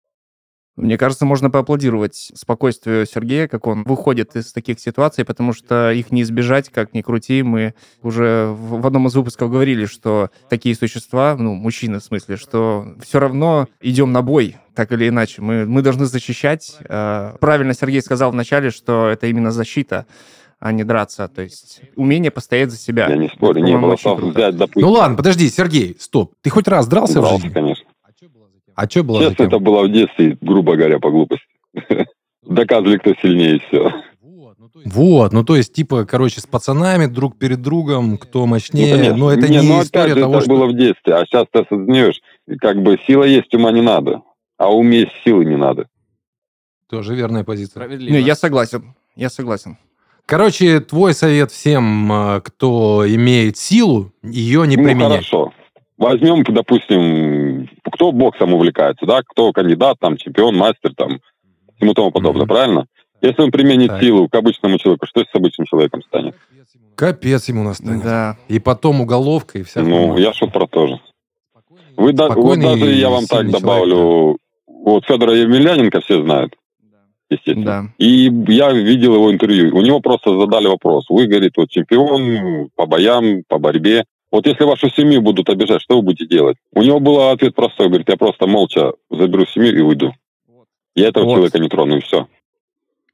[0.77, 6.11] Мне кажется, можно поаплодировать спокойствию Сергея, как он выходит из таких ситуаций, потому что их
[6.11, 7.43] не избежать, как ни крути.
[7.43, 12.37] Мы уже в в одном из выпусков говорили, что такие существа, ну, мужчины в смысле,
[12.37, 15.41] что все равно идем на бой, так или иначе.
[15.41, 16.77] Мы, мы должны защищать.
[16.87, 20.05] Э, Правильно Сергей сказал вначале, что это именно защита,
[20.59, 21.27] а не драться.
[21.27, 23.07] То есть умение постоять за себя.
[23.09, 23.95] Я не спорю, не было.
[23.95, 26.33] Взять, допустим, Ну ладно, подожди, Сергей, стоп.
[26.41, 27.53] Ты хоть раз дрался в дрался, жизни?
[27.53, 27.85] конечно.
[28.75, 31.45] А что было Честно, это было в детстве, грубо говоря, по глупости.
[32.43, 33.91] Доказывали, кто сильнее, и все.
[34.85, 39.13] Вот, ну то есть, типа, короче, с пацанами друг перед другом, кто мощнее.
[39.13, 40.49] но это не, ну, опять история же, того, это что...
[40.49, 41.15] было в детстве.
[41.15, 42.21] А сейчас ты осознаешь,
[42.59, 44.21] как бы сила есть, ума не надо.
[44.57, 45.87] А ум есть, силы не надо.
[46.89, 47.87] Тоже верная позиция.
[47.87, 48.95] Не, я согласен.
[49.15, 49.77] Я согласен.
[50.25, 55.27] Короче, твой совет всем, э, кто имеет силу, ее не ну, применять.
[55.27, 55.51] хорошо.
[55.97, 57.30] Возьмем, допустим,
[57.83, 61.19] кто боксом увлекается, да, кто кандидат, там, чемпион, мастер, там,
[61.77, 62.49] всему тому подобное, Мгм.
[62.49, 62.85] правильно?
[63.21, 64.01] Если он применит Так.
[64.01, 66.35] силу к обычному человеку, что с обычным человеком станет?
[66.95, 68.03] Капец ему настанет.
[68.03, 68.37] Да.
[68.47, 70.99] И потом уголовка, и вся ну, я что про то же.
[71.97, 76.55] Вы, да- вот даже я вам так добавлю, вот Федора Емельяненко все знают,
[77.29, 77.65] естественно.
[77.65, 77.85] Да.
[77.97, 79.75] И я видел его интервью.
[79.75, 81.05] У него просто задали вопрос.
[81.09, 84.05] Вы, говорит, вот чемпион по боям, по борьбе.
[84.31, 86.57] Вот если вашу семью будут обижать, что вы будете делать?
[86.73, 87.87] У него был ответ простой.
[87.89, 90.13] Говорит, я просто молча заберу семью и уйду.
[90.95, 91.33] Я этого Вот.
[91.35, 92.27] человека не трону, и все.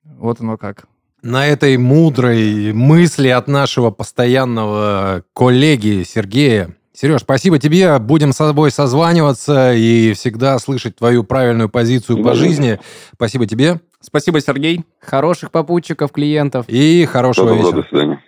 [0.04, 0.88] Вот оно как.
[1.24, 6.76] На этой мудрой мысли от нашего постоянного коллеги Сергея.
[6.94, 7.98] Сереж, спасибо тебе.
[8.00, 12.80] Будем с тобой созваниваться и всегда слышать твою правильную позицию по жизни.
[13.14, 14.86] Спасибо тебе Спасибо, Сергей.
[15.02, 16.66] Хороших попутчиков, клиентов.
[16.70, 17.82] и хорошего доброго, вечера.
[17.82, 18.24] до свидания.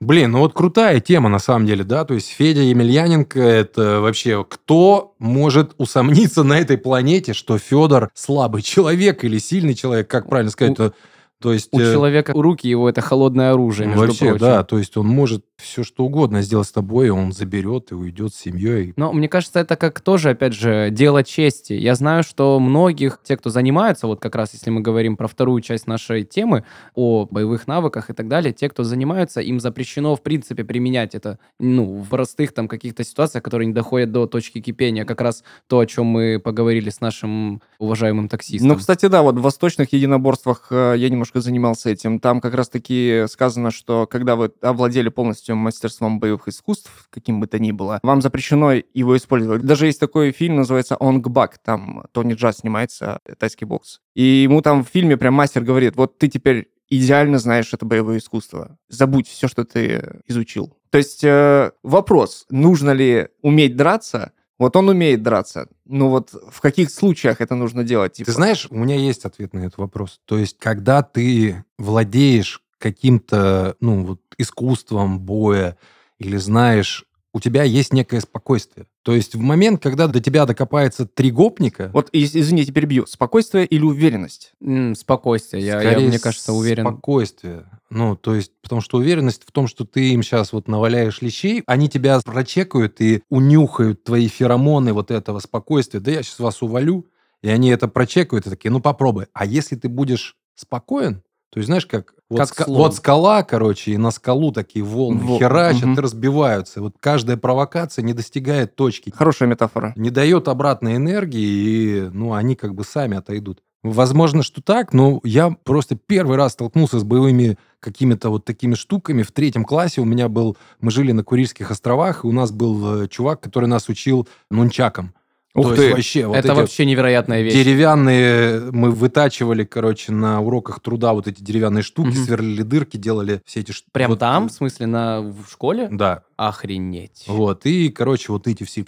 [0.00, 4.44] Блин, ну вот крутая тема на самом деле, да, то есть Федя Емельяненко, это вообще
[4.46, 10.50] кто может усомниться на этой планете, что Федор слабый человек или сильный человек, как правильно
[10.50, 10.92] сказать, то,
[11.40, 11.68] то есть...
[11.72, 14.38] У э, человека руки его это холодное оружие, между Вообще, прочим.
[14.38, 17.94] да, то есть он может все что угодно сделать с тобой, и он заберет и
[17.94, 18.94] уйдет с семьей.
[18.96, 21.74] Но мне кажется, это как тоже, опять же, дело чести.
[21.74, 25.60] Я знаю, что многих, те, кто занимаются, вот как раз если мы говорим про вторую
[25.60, 30.22] часть нашей темы, о боевых навыках и так далее, те, кто занимаются, им запрещено, в
[30.22, 35.04] принципе, применять это, ну, в простых там каких-то ситуациях, которые не доходят до точки кипения.
[35.04, 38.68] Как раз то, о чем мы поговорили с нашим уважаемым таксистом.
[38.68, 42.20] Ну, кстати, да, вот в восточных единоборствах э, я немножко занимался этим.
[42.20, 47.58] Там как раз-таки сказано, что когда вы овладели полностью мастерством боевых искусств, каким бы то
[47.58, 49.62] ни было, вам запрещено его использовать.
[49.62, 54.00] Даже есть такой фильм, называется «Онг Бак», там Тони Джа снимается, тайский бокс.
[54.14, 58.18] И ему там в фильме прям мастер говорит, вот ты теперь идеально знаешь это боевое
[58.18, 58.78] искусство.
[58.88, 60.76] Забудь все, что ты изучил.
[60.90, 64.32] То есть э, вопрос, нужно ли уметь драться?
[64.58, 65.68] Вот он умеет драться.
[65.84, 68.14] Ну вот в каких случаях это нужно делать?
[68.14, 68.26] Типа?
[68.26, 70.20] Ты знаешь, у меня есть ответ на этот вопрос.
[70.24, 75.76] То есть, когда ты владеешь каким-то, ну, вот, искусством боя
[76.18, 77.04] или знаешь,
[77.36, 78.86] у тебя есть некое спокойствие.
[79.02, 81.90] То есть в момент, когда до тебя докопается три гопника...
[81.92, 83.04] Вот, из- извините, перебью.
[83.06, 84.54] Спокойствие или уверенность?
[84.62, 86.84] М, Спокойствие, я, я, скорее мне кажется, уверен.
[86.86, 87.66] Спокойствие.
[87.90, 91.62] Ну, то есть, потому что уверенность в том, что ты им сейчас вот наваляешь лещей,
[91.66, 96.00] они тебя прочекают и унюхают твои феромоны вот этого спокойствия.
[96.00, 97.04] Да я сейчас вас увалю.
[97.42, 99.26] И они это прочекают и такие, ну попробуй.
[99.34, 103.92] А если ты будешь спокоен, то есть, знаешь, как, вот, Как ска- вот скала, короче,
[103.92, 105.94] и на скалу такие волны Во- херачат мгм.
[105.94, 106.80] и разбиваются.
[106.82, 109.92] Вот каждая провокация не достигает точки, Хорошая метафора.
[109.96, 113.60] не дает обратной энергии, и, ну, они как бы сами отойдут.
[113.84, 119.22] Возможно, что так, но я просто первый раз столкнулся с боевыми какими-то вот такими штуками.
[119.22, 120.56] В третьем классе у меня был...
[120.80, 125.14] Мы жили на Курильских островах, и у нас был э, чувак, который нас учил нунчаком.
[125.56, 125.90] Ух То ты.
[125.90, 127.54] вообще вот это вообще невероятная вещь.
[127.54, 128.70] деревянные...
[128.72, 132.24] Мы вытачивали, короче, на уроках труда вот эти деревянные штуки, Мгм.
[132.24, 133.72] сверлили дырки, делали все эти...
[133.72, 135.88] ш- Прям вот, там, в смысле, на, в школе?
[135.90, 136.22] Да.
[136.36, 137.24] Охренеть.
[137.26, 138.84] Вот, и, короче, вот эти все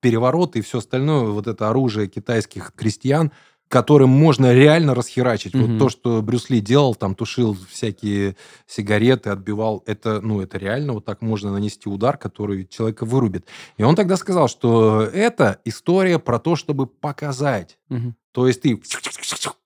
[0.00, 3.30] перевороты и все остальное, вот это оружие китайских крестьян,
[3.72, 5.54] которым можно реально расхерачить.
[5.54, 5.66] Мгм.
[5.66, 10.92] Вот то, что Брюс Ли делал, там тушил всякие сигареты, отбивал, это, ну, это реально
[10.92, 13.46] вот так можно нанести удар, который человека вырубит.
[13.78, 17.78] И он тогда сказал, что это история про то, чтобы показать.
[17.88, 18.14] Мгм.
[18.32, 18.78] То есть ты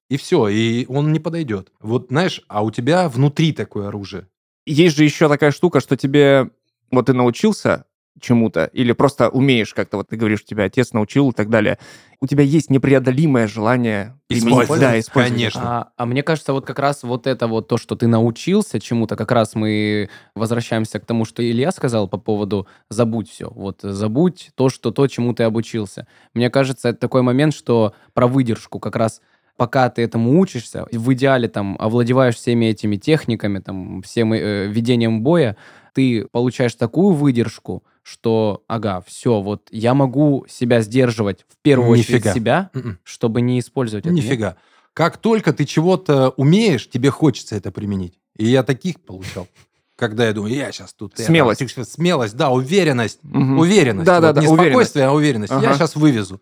[0.08, 1.72] и все, и он не подойдет.
[1.80, 4.28] Вот, знаешь, а у тебя внутри такое оружие.
[4.66, 6.50] Есть же еще такая штука, что тебе...
[6.92, 7.86] Вот ты научился
[8.20, 11.79] чему-то, или просто умеешь как-то, вот ты говоришь, тебя отец научил и так далее.
[12.20, 14.81] У тебя есть непреодолимое желание Использовать.
[14.81, 15.33] Да, использовать.
[15.33, 15.61] Конечно.
[15.62, 19.16] А, а мне кажется, вот как раз вот это вот то, что ты научился чему-то,
[19.16, 23.50] как раз мы возвращаемся к тому, что Илья сказал по поводу «забудь все».
[23.50, 26.07] Вот забудь то, что то, чему ты обучился.
[26.35, 29.20] Мне кажется, это такой момент, что про выдержку как раз
[29.57, 35.22] пока ты этому учишься, в идеале там овладеваешь всеми этими техниками, там, всем э, ведением
[35.22, 35.57] боя,
[35.94, 42.18] ты получаешь такую выдержку, что, ага, все, вот я могу себя сдерживать в первую Нифига.
[42.18, 43.00] очередь себя, Мгм.
[43.02, 44.14] чтобы не использовать это.
[44.14, 44.24] нет?
[44.24, 44.56] Нифига.
[44.94, 48.20] Как только ты чего-то умеешь, тебе хочется это применить.
[48.36, 49.48] И я таких получал.
[49.96, 51.14] Когда я думаю, я сейчас тут...
[51.14, 51.68] это, Смелость.
[51.92, 53.18] смелость, да, уверенность.
[53.24, 53.58] Мгм.
[53.58, 54.06] Уверенность.
[54.06, 54.70] Да, да, Вот да, Не уверенность.
[54.70, 55.50] спокойствие, а уверенность.
[55.50, 55.74] Я Ага.
[55.74, 56.40] сейчас вывезу.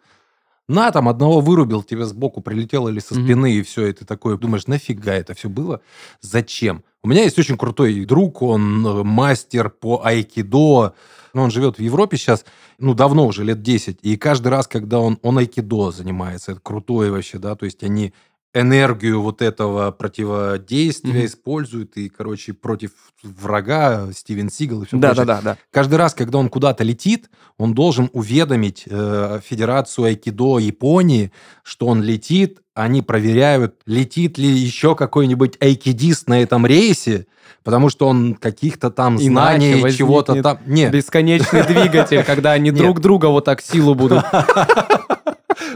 [0.69, 4.37] На, там одного вырубил, тебе сбоку прилетело или со спины, и все, и ты такой
[4.39, 5.81] думаешь, нафига это все было?
[6.21, 6.85] Зачем?
[7.05, 10.95] У меня есть очень крутой друг, он э, мастер по айкидо,
[11.35, 12.47] но он живет в Европе сейчас,
[12.79, 17.11] ну, давно уже, лет 10, и каждый раз, когда он, он айкидо занимается, это крутой
[17.11, 18.15] вообще, да, то есть они
[18.55, 21.25] энергию вот этого противодействия Мгм.
[21.27, 25.59] используют, и, короче, против врага Стивен Сигал и все Да, да, да, да.
[25.71, 32.03] Каждый раз, когда он куда-то летит, он должен уведомить э, Федерацию Айкидо Японии, что он
[32.03, 32.61] летит.
[32.75, 37.27] Они проверяют, летит ли еще какой-нибудь айкидист на этом рейсе,
[37.63, 40.59] потому что он каких-то там знаний, чего-то там...
[40.67, 44.25] Нет, Бесконечный двигатель, когда они друг друга вот так силу будут.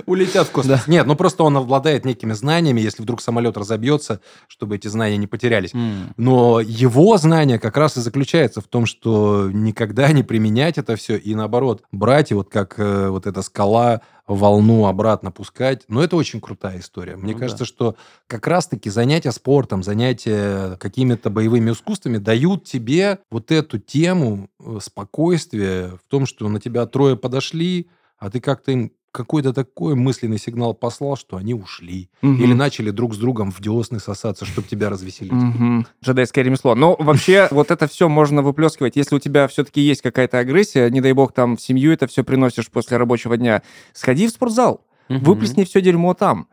[0.07, 0.87] улетят в космос.
[0.87, 5.27] Нет, ну просто он обладает некими знаниями, если вдруг самолет разобьется, чтобы эти знания не
[5.27, 5.73] потерялись.
[6.17, 11.17] Но его знание как раз и заключается в том, что никогда не применять это все
[11.17, 15.85] и наоборот брать и вот как э, вот эта скала волну обратно пускать.
[15.88, 17.17] Но это очень крутая история.
[17.17, 23.51] Мне Ну кажется, что как раз-таки занятия спортом, занятия какими-то боевыми искусствами дают тебе вот
[23.51, 27.88] эту тему э, спокойствия в том, что на тебя трое подошли,
[28.19, 32.09] а ты как-то им какой-то такой мысленный сигнал послал, что они ушли.
[32.23, 32.43] Мгм.
[32.43, 35.33] Или начали друг с другом в десны сосаться, чтобы тебя развеселить.
[35.33, 35.87] Мгм.
[36.03, 36.75] Джедайское ремесло.
[36.75, 38.97] Но вообще вот это все можно выплескивать.
[38.97, 42.23] Если у тебя все-таки есть какая-то агрессия, не дай бог там в семью это все
[42.25, 45.25] приносишь после рабочего дня, сходи в спортзал, Мгм.
[45.25, 46.47] выплесни все дерьмо там.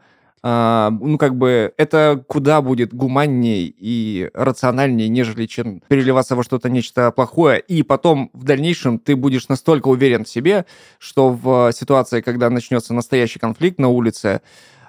[0.47, 6.69] А, ну, как бы, это куда будет гуманней и рациональнее, нежели чем переливаться во что-то
[6.69, 7.59] нечто плохое.
[7.59, 10.67] И потом, в дальнейшем, ты будешь настолько уверен в себе,
[10.99, 14.41] что в ситуации, когда начнется настоящий конфликт на улице,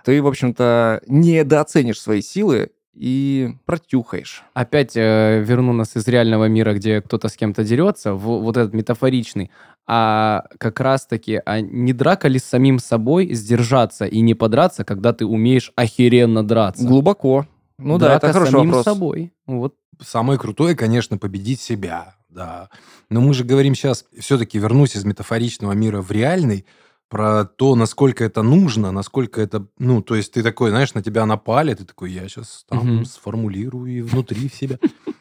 [0.05, 4.43] ты, в общем-то, недооценишь свои силы и протюхаешь.
[4.55, 8.73] Опять э, верну нас из реального мира, где кто-то с кем-то дерется, в вот этот
[8.73, 9.51] метафоричный.
[9.87, 15.13] А как раз-таки, а не драка ли с самим собой сдержаться и не подраться, когда
[15.13, 16.87] ты умеешь охеренно драться?
[16.87, 17.47] Глубоко.
[17.79, 18.85] Ну да, Драка это хороший самим вопрос.
[18.85, 19.33] собой.
[19.47, 19.75] Вот.
[20.01, 22.71] Самое крутое, конечно, победить себя, да.
[23.11, 26.67] Но мы же говорим сейчас, все-таки вернусь из метафоричного мира в реальный,
[27.09, 31.25] про то, насколько это нужно, насколько это, ну, то есть ты такой, знаешь, на тебя
[31.27, 33.05] напали, ты такой, я сейчас там Мгм.
[33.05, 34.79] сформулирую и внутри в себя.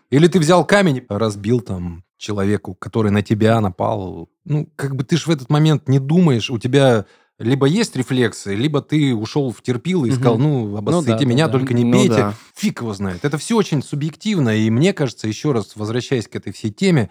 [0.09, 5.17] Или ты взял камень, разбил там человеку, который на тебя напал, ну, как бы ты
[5.17, 7.05] ж в этот момент не думаешь, у тебя
[7.37, 11.45] либо есть рефлексы, либо ты ушел в терпил и сказал, ну, обоссыте да, да, меня,
[11.47, 11.51] да.
[11.51, 12.15] только не Ну бейте.
[12.15, 12.33] да.
[12.55, 13.25] Фиг его знает.
[13.25, 17.09] Это все очень субъективно, и мне кажется, еще раз возвращаясь к этой всей теме,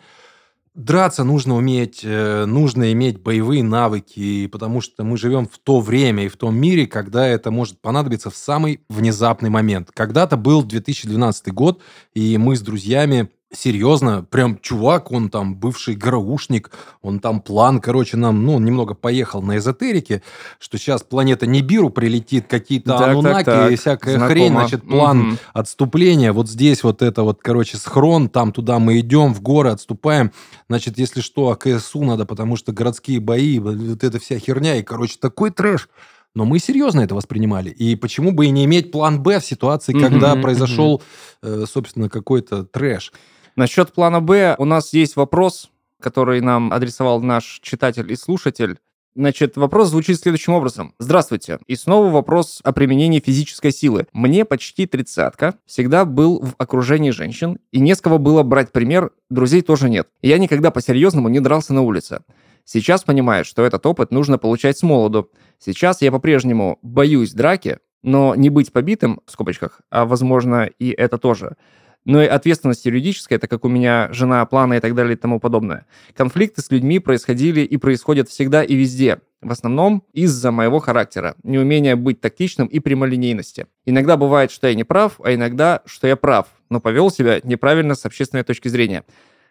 [0.74, 6.24] драться нужно уметь, э, нужно иметь боевые навыки, потому что мы живем в то время
[6.24, 9.90] и в том мире, когда это может понадобиться в самый внезапный момент.
[9.92, 11.80] Когда-то был 2012 год,
[12.14, 16.70] и мы с друзьями серьезно, прям чувак, он там бывший ГРУшник,
[17.02, 20.22] он там план, короче, нам, ну, он немного поехал на эзотерике,
[20.58, 23.72] что сейчас планета Нибиру прилетит, какие-то Так, анунаки так.
[23.72, 24.28] и всякая Знакомо.
[24.30, 25.38] хрень, значит, план Мгм.
[25.52, 26.32] отступление.
[26.32, 30.32] Вот здесь вот это вот, короче, схрон, там туда мы идем, в горы отступаем.
[30.68, 34.76] Значит, если что, АКСУ надо, потому что городские бои, вот эта вся херня.
[34.76, 35.88] И, короче, такой трэш.
[36.34, 37.70] Но мы серьезно это воспринимали.
[37.70, 40.42] И почему бы и не иметь план Б в ситуации, когда мгм.
[40.42, 41.00] произошел,
[41.42, 43.12] э, собственно, какой-то трэш?
[43.56, 48.78] Насчет плана Б у нас есть вопрос, который нам адресовал наш читатель и слушатель.
[49.14, 50.92] Значит, вопрос звучит следующим образом.
[50.98, 51.60] Здравствуйте.
[51.68, 54.08] И снова вопрос о применении физической силы.
[54.12, 59.12] Мне почти тридцатка, всегда был в окружении женщин, и не с кого было брать пример,
[59.30, 60.08] друзей тоже нет.
[60.20, 62.22] Я никогда по-серьезному не дрался на улице.
[62.64, 65.30] Сейчас понимаю, что этот опыт нужно получать с молоду.
[65.60, 71.18] Сейчас я по-прежнему боюсь драки, но не быть побитым, в скобочках, а возможно и это
[71.18, 71.56] тоже,
[72.04, 75.40] но и ответственность юридическая, так как у меня жена, планы и так далее и тому
[75.40, 75.86] подобное.
[76.14, 79.18] Конфликты с людьми происходили и происходят всегда и везде.
[79.40, 83.66] В основном из-за моего характера, неумения быть тактичным и прямолинейности.
[83.84, 87.94] Иногда бывает, что я не прав, а иногда, что я прав, но повел себя неправильно
[87.94, 89.04] с общественной точки зрения.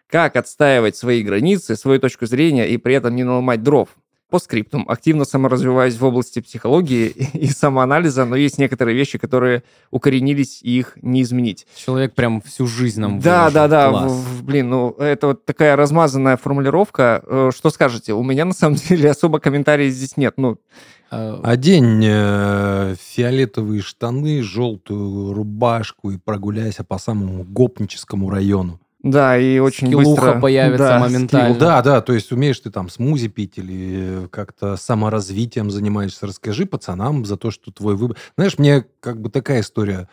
[0.08, 3.88] Как отстаивать свои границы, свою точку зрения и при этом не наломать дров?
[4.34, 4.84] По скриптум.
[4.88, 10.98] Активно саморазвиваюсь в области психологии и самоанализа, но есть некоторые вещи, которые укоренились, и их
[11.02, 11.68] не изменить.
[11.76, 13.54] Человек прям всю жизнь нам Да, выложил.
[13.54, 13.90] да, да.
[13.90, 14.12] Класс.
[14.42, 17.22] блин, ну это вот такая размазанная формулировка.
[17.24, 18.12] Э, Что скажете?
[18.12, 20.34] У меня на самом деле особо комментариев здесь нет.
[20.36, 20.58] Ну,
[21.12, 28.80] А, Одень э, фиолетовые штаны, желтую рубашку и прогуляйся по самому гопническому району.
[29.04, 30.40] Да, и очень Скиллуха быстро...
[30.40, 31.48] появится да, моментально.
[31.50, 36.26] Ну да, да, то есть умеешь ты там смузи пить или как-то саморазвитием занимаешься.
[36.26, 38.16] Расскажи пацанам за то, что твой выбор...
[38.36, 40.08] Знаешь, мне как бы такая история.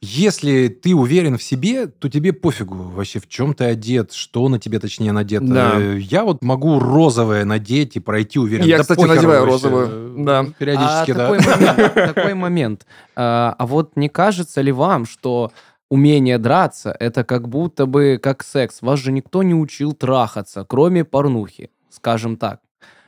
[0.00, 4.58] Если ты уверен в себе, то тебе пофигу вообще, в чем ты одет, что на
[4.58, 5.46] тебе точнее надето.
[5.46, 5.72] Да.
[5.76, 8.66] Э, Я вот могу розовое надеть и пройти уверенно.
[8.66, 9.52] Я, Да кстати, надеваю вообще.
[9.52, 10.46] розовую, да.
[10.58, 11.26] Периодически, а да.
[11.26, 12.86] такой момент, такой момент.
[13.14, 15.52] А, а вот не кажется ли вам, что
[15.90, 18.82] умение драться это как будто бы как секс?
[18.82, 22.60] Вас же никто не учил трахаться, кроме порнухи, скажем так.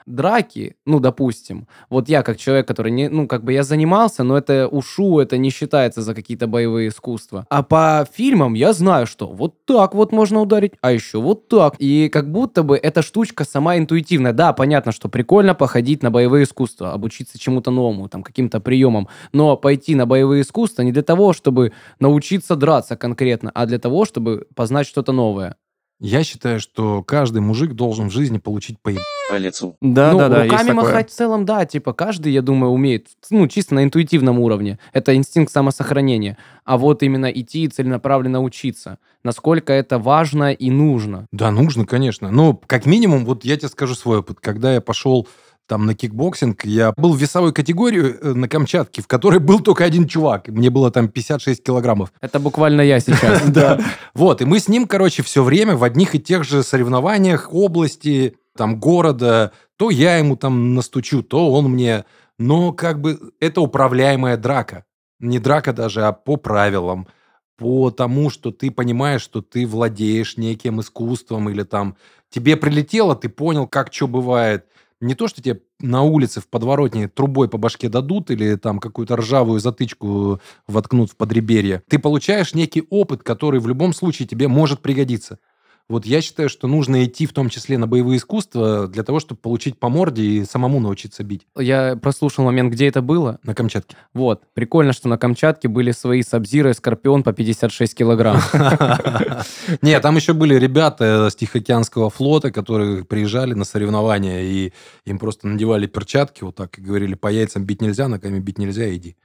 [0.08, 4.38] Драки, ну, допустим, вот я как человек, который не, ну, как бы я занимался, но
[4.38, 7.46] это ушу, это не считается за какие-то боевые искусства.
[7.50, 11.74] А по фильмам я знаю, что вот так вот можно ударить, а еще вот так.
[11.78, 14.32] И как будто бы эта штучка сама интуитивная.
[14.32, 19.56] Да, понятно, что прикольно походить на боевые искусства, обучиться чему-то новому, там, каким-то приемам, но
[19.58, 24.46] пойти на боевые искусства не для того, чтобы научиться драться конкретно, а для того, чтобы
[24.54, 25.56] познать что-то новое.
[26.00, 28.92] Я считаю, что каждый мужик должен в жизни получить по
[29.28, 29.76] по лицу.
[29.80, 30.84] Да, ну, да, да, есть руками такое.
[30.84, 34.78] махать в целом, да, типа каждый, я думаю, умеет, ну, чисто на интуитивном уровне.
[34.92, 36.38] Это инстинкт самосохранения.
[36.64, 38.98] А вот именно идти и целенаправленно учиться.
[39.24, 41.26] Насколько это важно и нужно.
[41.32, 42.30] Да, нужно, конечно.
[42.30, 44.38] Но как минимум, вот я тебе скажу свой опыт.
[44.40, 45.28] Когда я пошел
[45.68, 49.84] там на кикбоксинг, я был в весовой категории э, на Камчатке, в которой был только
[49.84, 50.48] один чувак.
[50.48, 52.12] Мне было там 56 килограммов.
[52.20, 53.42] Это буквально я сейчас.
[53.48, 53.80] Да.
[54.14, 58.36] Вот, и мы с ним, короче, все время в одних и тех же соревнованиях области,
[58.56, 59.52] там, города.
[59.76, 62.04] То я ему там настучу, то он мне.
[62.38, 64.84] Но как бы это управляемая драка.
[65.20, 67.08] Не драка даже, а по правилам.
[67.56, 71.96] По тому, что ты понимаешь, что ты владеешь неким искусством или там
[72.30, 74.66] тебе прилетело, ты понял, как что бывает.
[75.00, 79.16] Не то, что тебе на улице в подворотне трубой по башке дадут или там какую-то
[79.16, 81.82] ржавую затычку воткнут в подреберье.
[81.88, 85.38] Ты получаешь некий опыт, который в любом случае тебе может пригодиться.
[85.88, 89.40] Вот я считаю, что нужно идти в том числе на боевые искусства для того, чтобы
[89.40, 93.38] получить по морде и самому научиться бить Я прослушал момент, где это было.
[93.42, 93.96] на Камчатке.
[94.12, 94.42] Вот.
[94.52, 98.38] Прикольно, что на Камчатке были свои Сабзиры и Скорпион по 56 килограмм.
[99.82, 104.72] Нет, там еще были ребята с Тихоокеанского флота, которые приезжали на соревнования, и
[105.06, 108.94] им просто надевали перчатки вот так и говорили, по яйцам бить нельзя, ногами бить нельзя,
[108.94, 109.16] иди.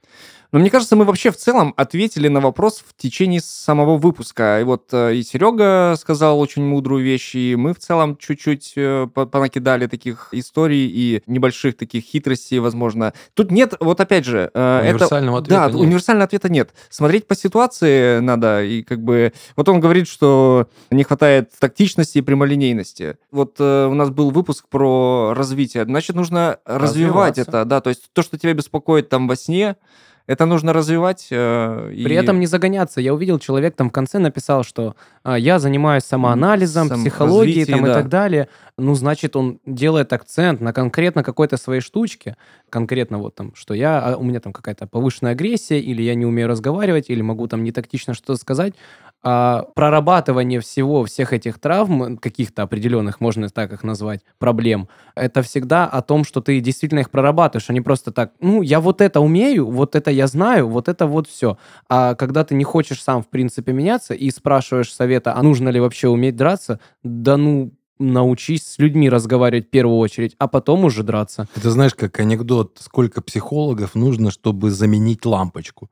[0.54, 4.60] Но мне кажется, мы вообще в целом ответили на вопрос в течение самого выпуска.
[4.60, 8.74] И вот э, и Серега сказал очень очень мудрую вещь, и мы в целом чуть-чуть
[8.76, 13.12] э, по- понакидали таких историй и небольших таких хитростей, возможно.
[13.34, 14.94] Тут нет, вот опять же, э, это...
[14.94, 15.80] Универсального ответа Да, нет.
[15.80, 16.70] универсального ответа нет.
[16.90, 19.32] Смотреть по ситуации надо, и как бы...
[19.56, 23.16] Вот он говорит, что не хватает тактичности и прямолинейности.
[23.32, 25.84] Вот э, у нас был выпуск про развитие.
[25.84, 29.76] Значит, нужно развивать это, да, то есть то, что тебя беспокоит там во сне,
[30.26, 31.28] это нужно развивать.
[31.30, 33.00] э, и- При этом не загоняться.
[33.00, 37.74] Я увидел, человек там в конце написал, что а, я занимаюсь самоанализом, Сам- психологией там,
[37.80, 37.94] развитие, и да.
[37.94, 38.48] так далее.
[38.78, 42.36] Ну, значит, он делает акцент на конкретно какой-то своей штучке.
[42.70, 46.26] Конкретно вот там, что я, а, у меня там какая-то повышенная агрессия, или я не
[46.26, 48.74] умею разговаривать, или могу там не тактично что-то сказать.
[49.26, 55.86] А прорабатывание всего, всех этих травм, каких-то определенных, можно так их назвать, проблем, это всегда
[55.86, 59.20] о том, что ты действительно их прорабатываешь, а не просто так, ну, я вот это
[59.20, 61.56] умею, вот это я знаю, вот это вот все.
[61.88, 65.80] А когда ты не хочешь сам, в принципе, меняться и спрашиваешь совета, а нужно ли
[65.80, 71.02] вообще уметь драться, да ну, научись с людьми разговаривать в первую очередь, а потом уже
[71.02, 71.48] драться.
[71.56, 75.88] Это знаешь, как анекдот, сколько психологов нужно, чтобы заменить лампочку.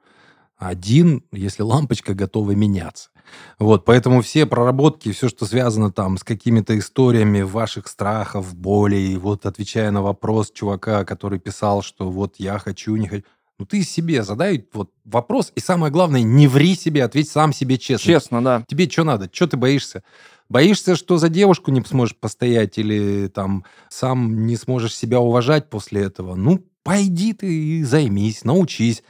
[0.62, 3.10] Один, если лампочка готова меняться.
[3.58, 9.44] Вот, поэтому все проработки, все, что связано там с какими-то историями ваших страхов, болей, вот
[9.44, 13.24] отвечая на вопрос чувака, который писал, что вот я хочу, не хочу.
[13.58, 17.76] Ну ты себе задай вот вопрос, и самое главное, не ври себе, ответь сам себе
[17.76, 18.12] честно.
[18.12, 18.64] Честно, да.
[18.68, 19.28] Тебе что надо?
[19.32, 20.04] Что ты боишься?
[20.48, 26.02] Боишься, что за девушку не сможешь постоять или там сам не сможешь себя уважать после
[26.02, 26.36] этого?
[26.36, 29.02] Ну, пойди ты и займись, научись.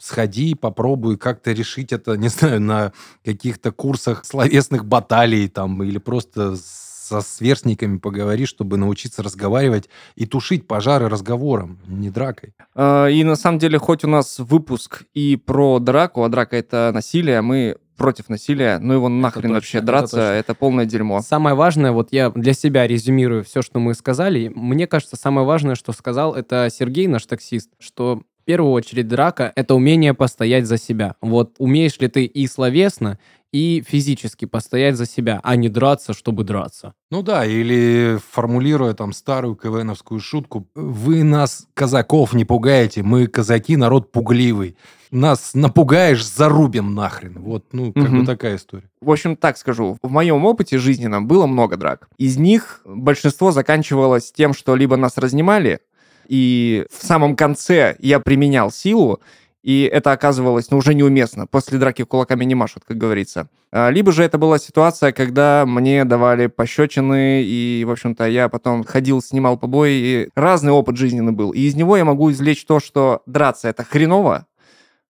[0.00, 2.92] Сходи, попробуй как-то решить это, не знаю, на
[3.24, 10.68] каких-то курсах словесных баталий там или просто со сверстниками поговори, чтобы научиться разговаривать и тушить
[10.68, 12.54] пожары разговором, не дракой.
[12.76, 16.92] Э, И на самом деле, хоть у нас выпуск и про драку, а драка это
[16.94, 20.32] насилие, мы против насилия, ну его нахрен точно, вообще это драться, точно.
[20.32, 21.20] это, полное дерьмо.
[21.20, 24.50] Самое важное, вот я для себя резюмирую все, что мы сказали.
[24.54, 29.52] Мне кажется, самое важное, что сказал, это Сергей, наш таксист, что в первую очередь драка—
[29.56, 31.14] это умение постоять за себя.
[31.20, 33.18] Вот умеешь ли ты и словесно,
[33.52, 36.94] и физически постоять за себя, а не драться, чтобы драться.
[37.10, 43.76] Ну да, или формулируя там старую КВНовскую шутку, вы нас, казаков, не пугаете, мы, казаки,
[43.76, 44.76] народ пугливый.
[45.10, 47.40] Нас напугаешь, зарубим нахрен.
[47.40, 48.20] Вот, ну, как Мгм.
[48.20, 48.88] бы такая история.
[49.00, 52.08] В общем, так скажу, в моем опыте жизненном было много драк.
[52.16, 55.80] Из них большинство заканчивалось тем, что либо нас разнимали,
[56.26, 59.20] и в самом конце я применял силу,
[59.62, 61.46] и это оказывалось, ну, уже неуместно.
[61.46, 63.48] После драки кулаками не машут, как говорится.
[63.70, 68.84] А, Либо же это была ситуация, когда мне давали пощечины, и, в общем-то, я потом
[68.84, 71.50] ходил, снимал побои, и разный опыт жизненный был.
[71.50, 74.46] И из него я могу извлечь то, что драться— это хреново,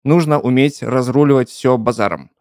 [0.03, 2.31] нужно уметь разруливать все базаром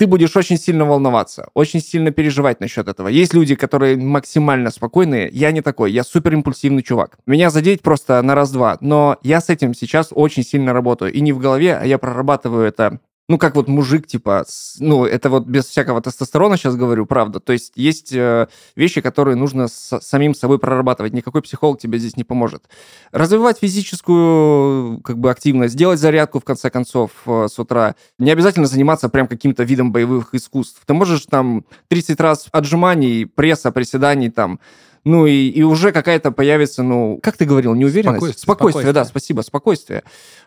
[0.00, 3.08] ты будешь очень сильно волноваться, очень сильно переживать насчет этого.
[3.08, 5.28] Есть люди, которые максимально спокойные.
[5.30, 7.18] Я не такой, я супер импульсивный чувак.
[7.26, 11.12] Меня задеть просто на раз-два, но я с этим сейчас очень сильно работаю.
[11.12, 12.98] И не в голове, а я прорабатываю это
[13.30, 14.44] ну, как вот мужик, типа,
[14.80, 17.38] ну, это вот без всякого тестостерона сейчас говорю, правда.
[17.38, 21.12] То есть есть э, вещи, которые нужно с- самим собой прорабатывать.
[21.12, 22.64] Никакой психолог тебе здесь не поможет.
[23.12, 27.94] Развивать физическую, как бы, активность, делать зарядку, в конце концов, э, с утра.
[28.18, 30.82] Не обязательно заниматься прям каким-то видом боевых искусств.
[30.84, 34.58] Ты можешь там 30 раз отжиманий, пресса, приседаний там,
[35.04, 38.18] ну и, и уже какая-то появится, ну, как ты говорил, неуверенность?
[38.18, 38.42] Спокойствие.
[38.42, 39.20] Спокойствие, да, Спокойствие.
[39.20, 40.02] спасибо, спокойствие.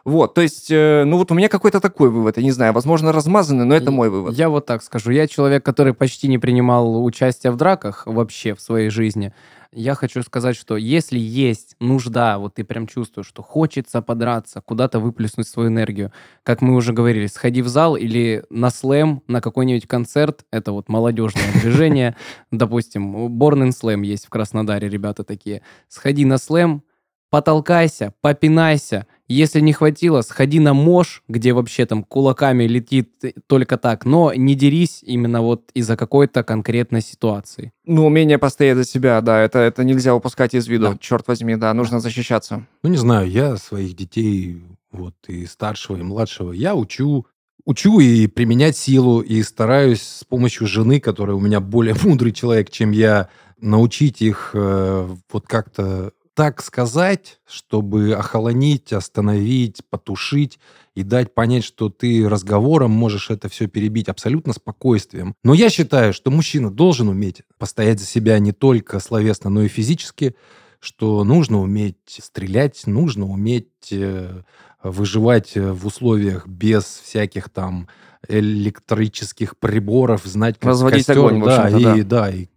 [0.06, 3.12] Вот, то есть, э, ну вот у меня какой-то такой вывод, я не знаю, возможно,
[3.12, 4.36] размазанный, но это И мой вывод.
[4.36, 5.12] Я вот так скажу.
[5.12, 9.34] Я человек, который почти не принимал участие в драках вообще в своей жизни.
[9.76, 15.00] Я хочу сказать, что если есть нужда, вот ты прям чувствуешь, что хочется подраться, куда-то
[15.00, 16.12] выплеснуть свою энергию,
[16.44, 20.90] как мы уже говорили, сходи в зал или на слэм, на какой-нибудь концерт, это вот
[20.90, 22.16] молодежное движение,
[22.52, 26.84] допустим, Born in Slam есть в Краснодаре, ребята такие, сходи на слэм,
[27.32, 29.08] потолкайся, попинайся.
[29.30, 33.10] Если не хватило, сходи на мож, где вообще там кулаками летит
[33.48, 37.72] только так, но не дерись именно вот из-за какой-то конкретной ситуации.
[37.86, 40.98] Ну, умение постоять за себя, да, это, это нельзя упускать из виду, Да.
[41.00, 42.66] черт возьми, да, нужно защищаться.
[42.84, 44.62] Ну, не знаю, я своих детей,
[44.92, 47.26] вот, и старшего, и младшего, я учу,
[47.66, 52.70] учу и применять силу, и стараюсь с помощью жены, которая у меня более мудрый человек,
[52.70, 53.30] чем я,
[53.62, 60.60] научить их э, вот как-то так сказать, чтобы охолонить, остановить, потушить
[60.96, 65.36] и дать понять, что ты разговором можешь это все перебить абсолютно спокойствием.
[65.44, 69.68] Но я считаю, что мужчина должен уметь постоять за себя не только словесно, но и
[69.68, 70.36] физически,
[70.80, 74.42] что нужно уметь стрелять, нужно уметь э,
[74.84, 77.88] выживать э, в условиях без всяких там
[78.28, 82.48] электрических приборов, знать, как Разводить костер, огонь, да, и, да, и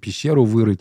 [0.00, 0.80] пещеру вырыть.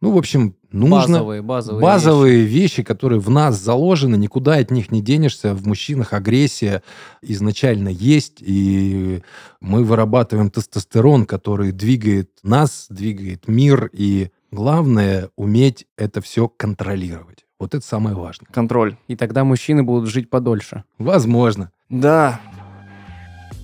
[0.00, 1.18] Ну, в общем, нужно...
[1.18, 1.82] Базовые, базовые.
[1.82, 2.82] Базовые вещи.
[2.82, 5.54] которые в нас заложены, никуда от них не денешься.
[5.54, 6.82] В мужчинах агрессия
[7.22, 9.22] изначально есть, и
[9.60, 17.44] мы вырабатываем тестостерон, который двигает нас, двигает мир, и главное уметь это все контролировать.
[17.58, 18.48] Вот это самое важное.
[18.50, 18.96] Контроль.
[19.06, 20.84] И тогда мужчины будут жить подольше.
[20.98, 21.70] Возможно.
[21.90, 22.40] Да.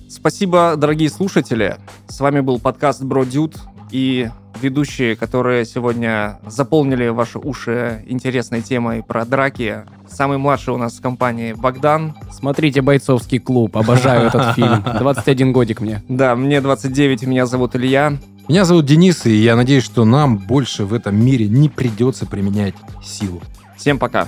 [0.09, 1.77] Спасибо, дорогие слушатели.
[2.07, 3.57] С вами был подкаст Бро Дюд
[3.91, 4.29] и
[4.61, 9.83] ведущие, которые сегодня заполнили ваши уши интересной темой про драки.
[10.09, 12.15] Самый младший у нас в компании Богдан.
[12.31, 14.83] Смотрите «Бойцовский клуб», обожаю этот фильм.
[14.83, 16.03] 21 годик мне.
[16.07, 18.17] Да, мне 29, меня зовут Илья.
[18.47, 22.75] Меня зовут Денис, и я надеюсь, что нам больше в этом мире не придется применять
[23.03, 23.41] силу.
[23.75, 24.27] Всем пока.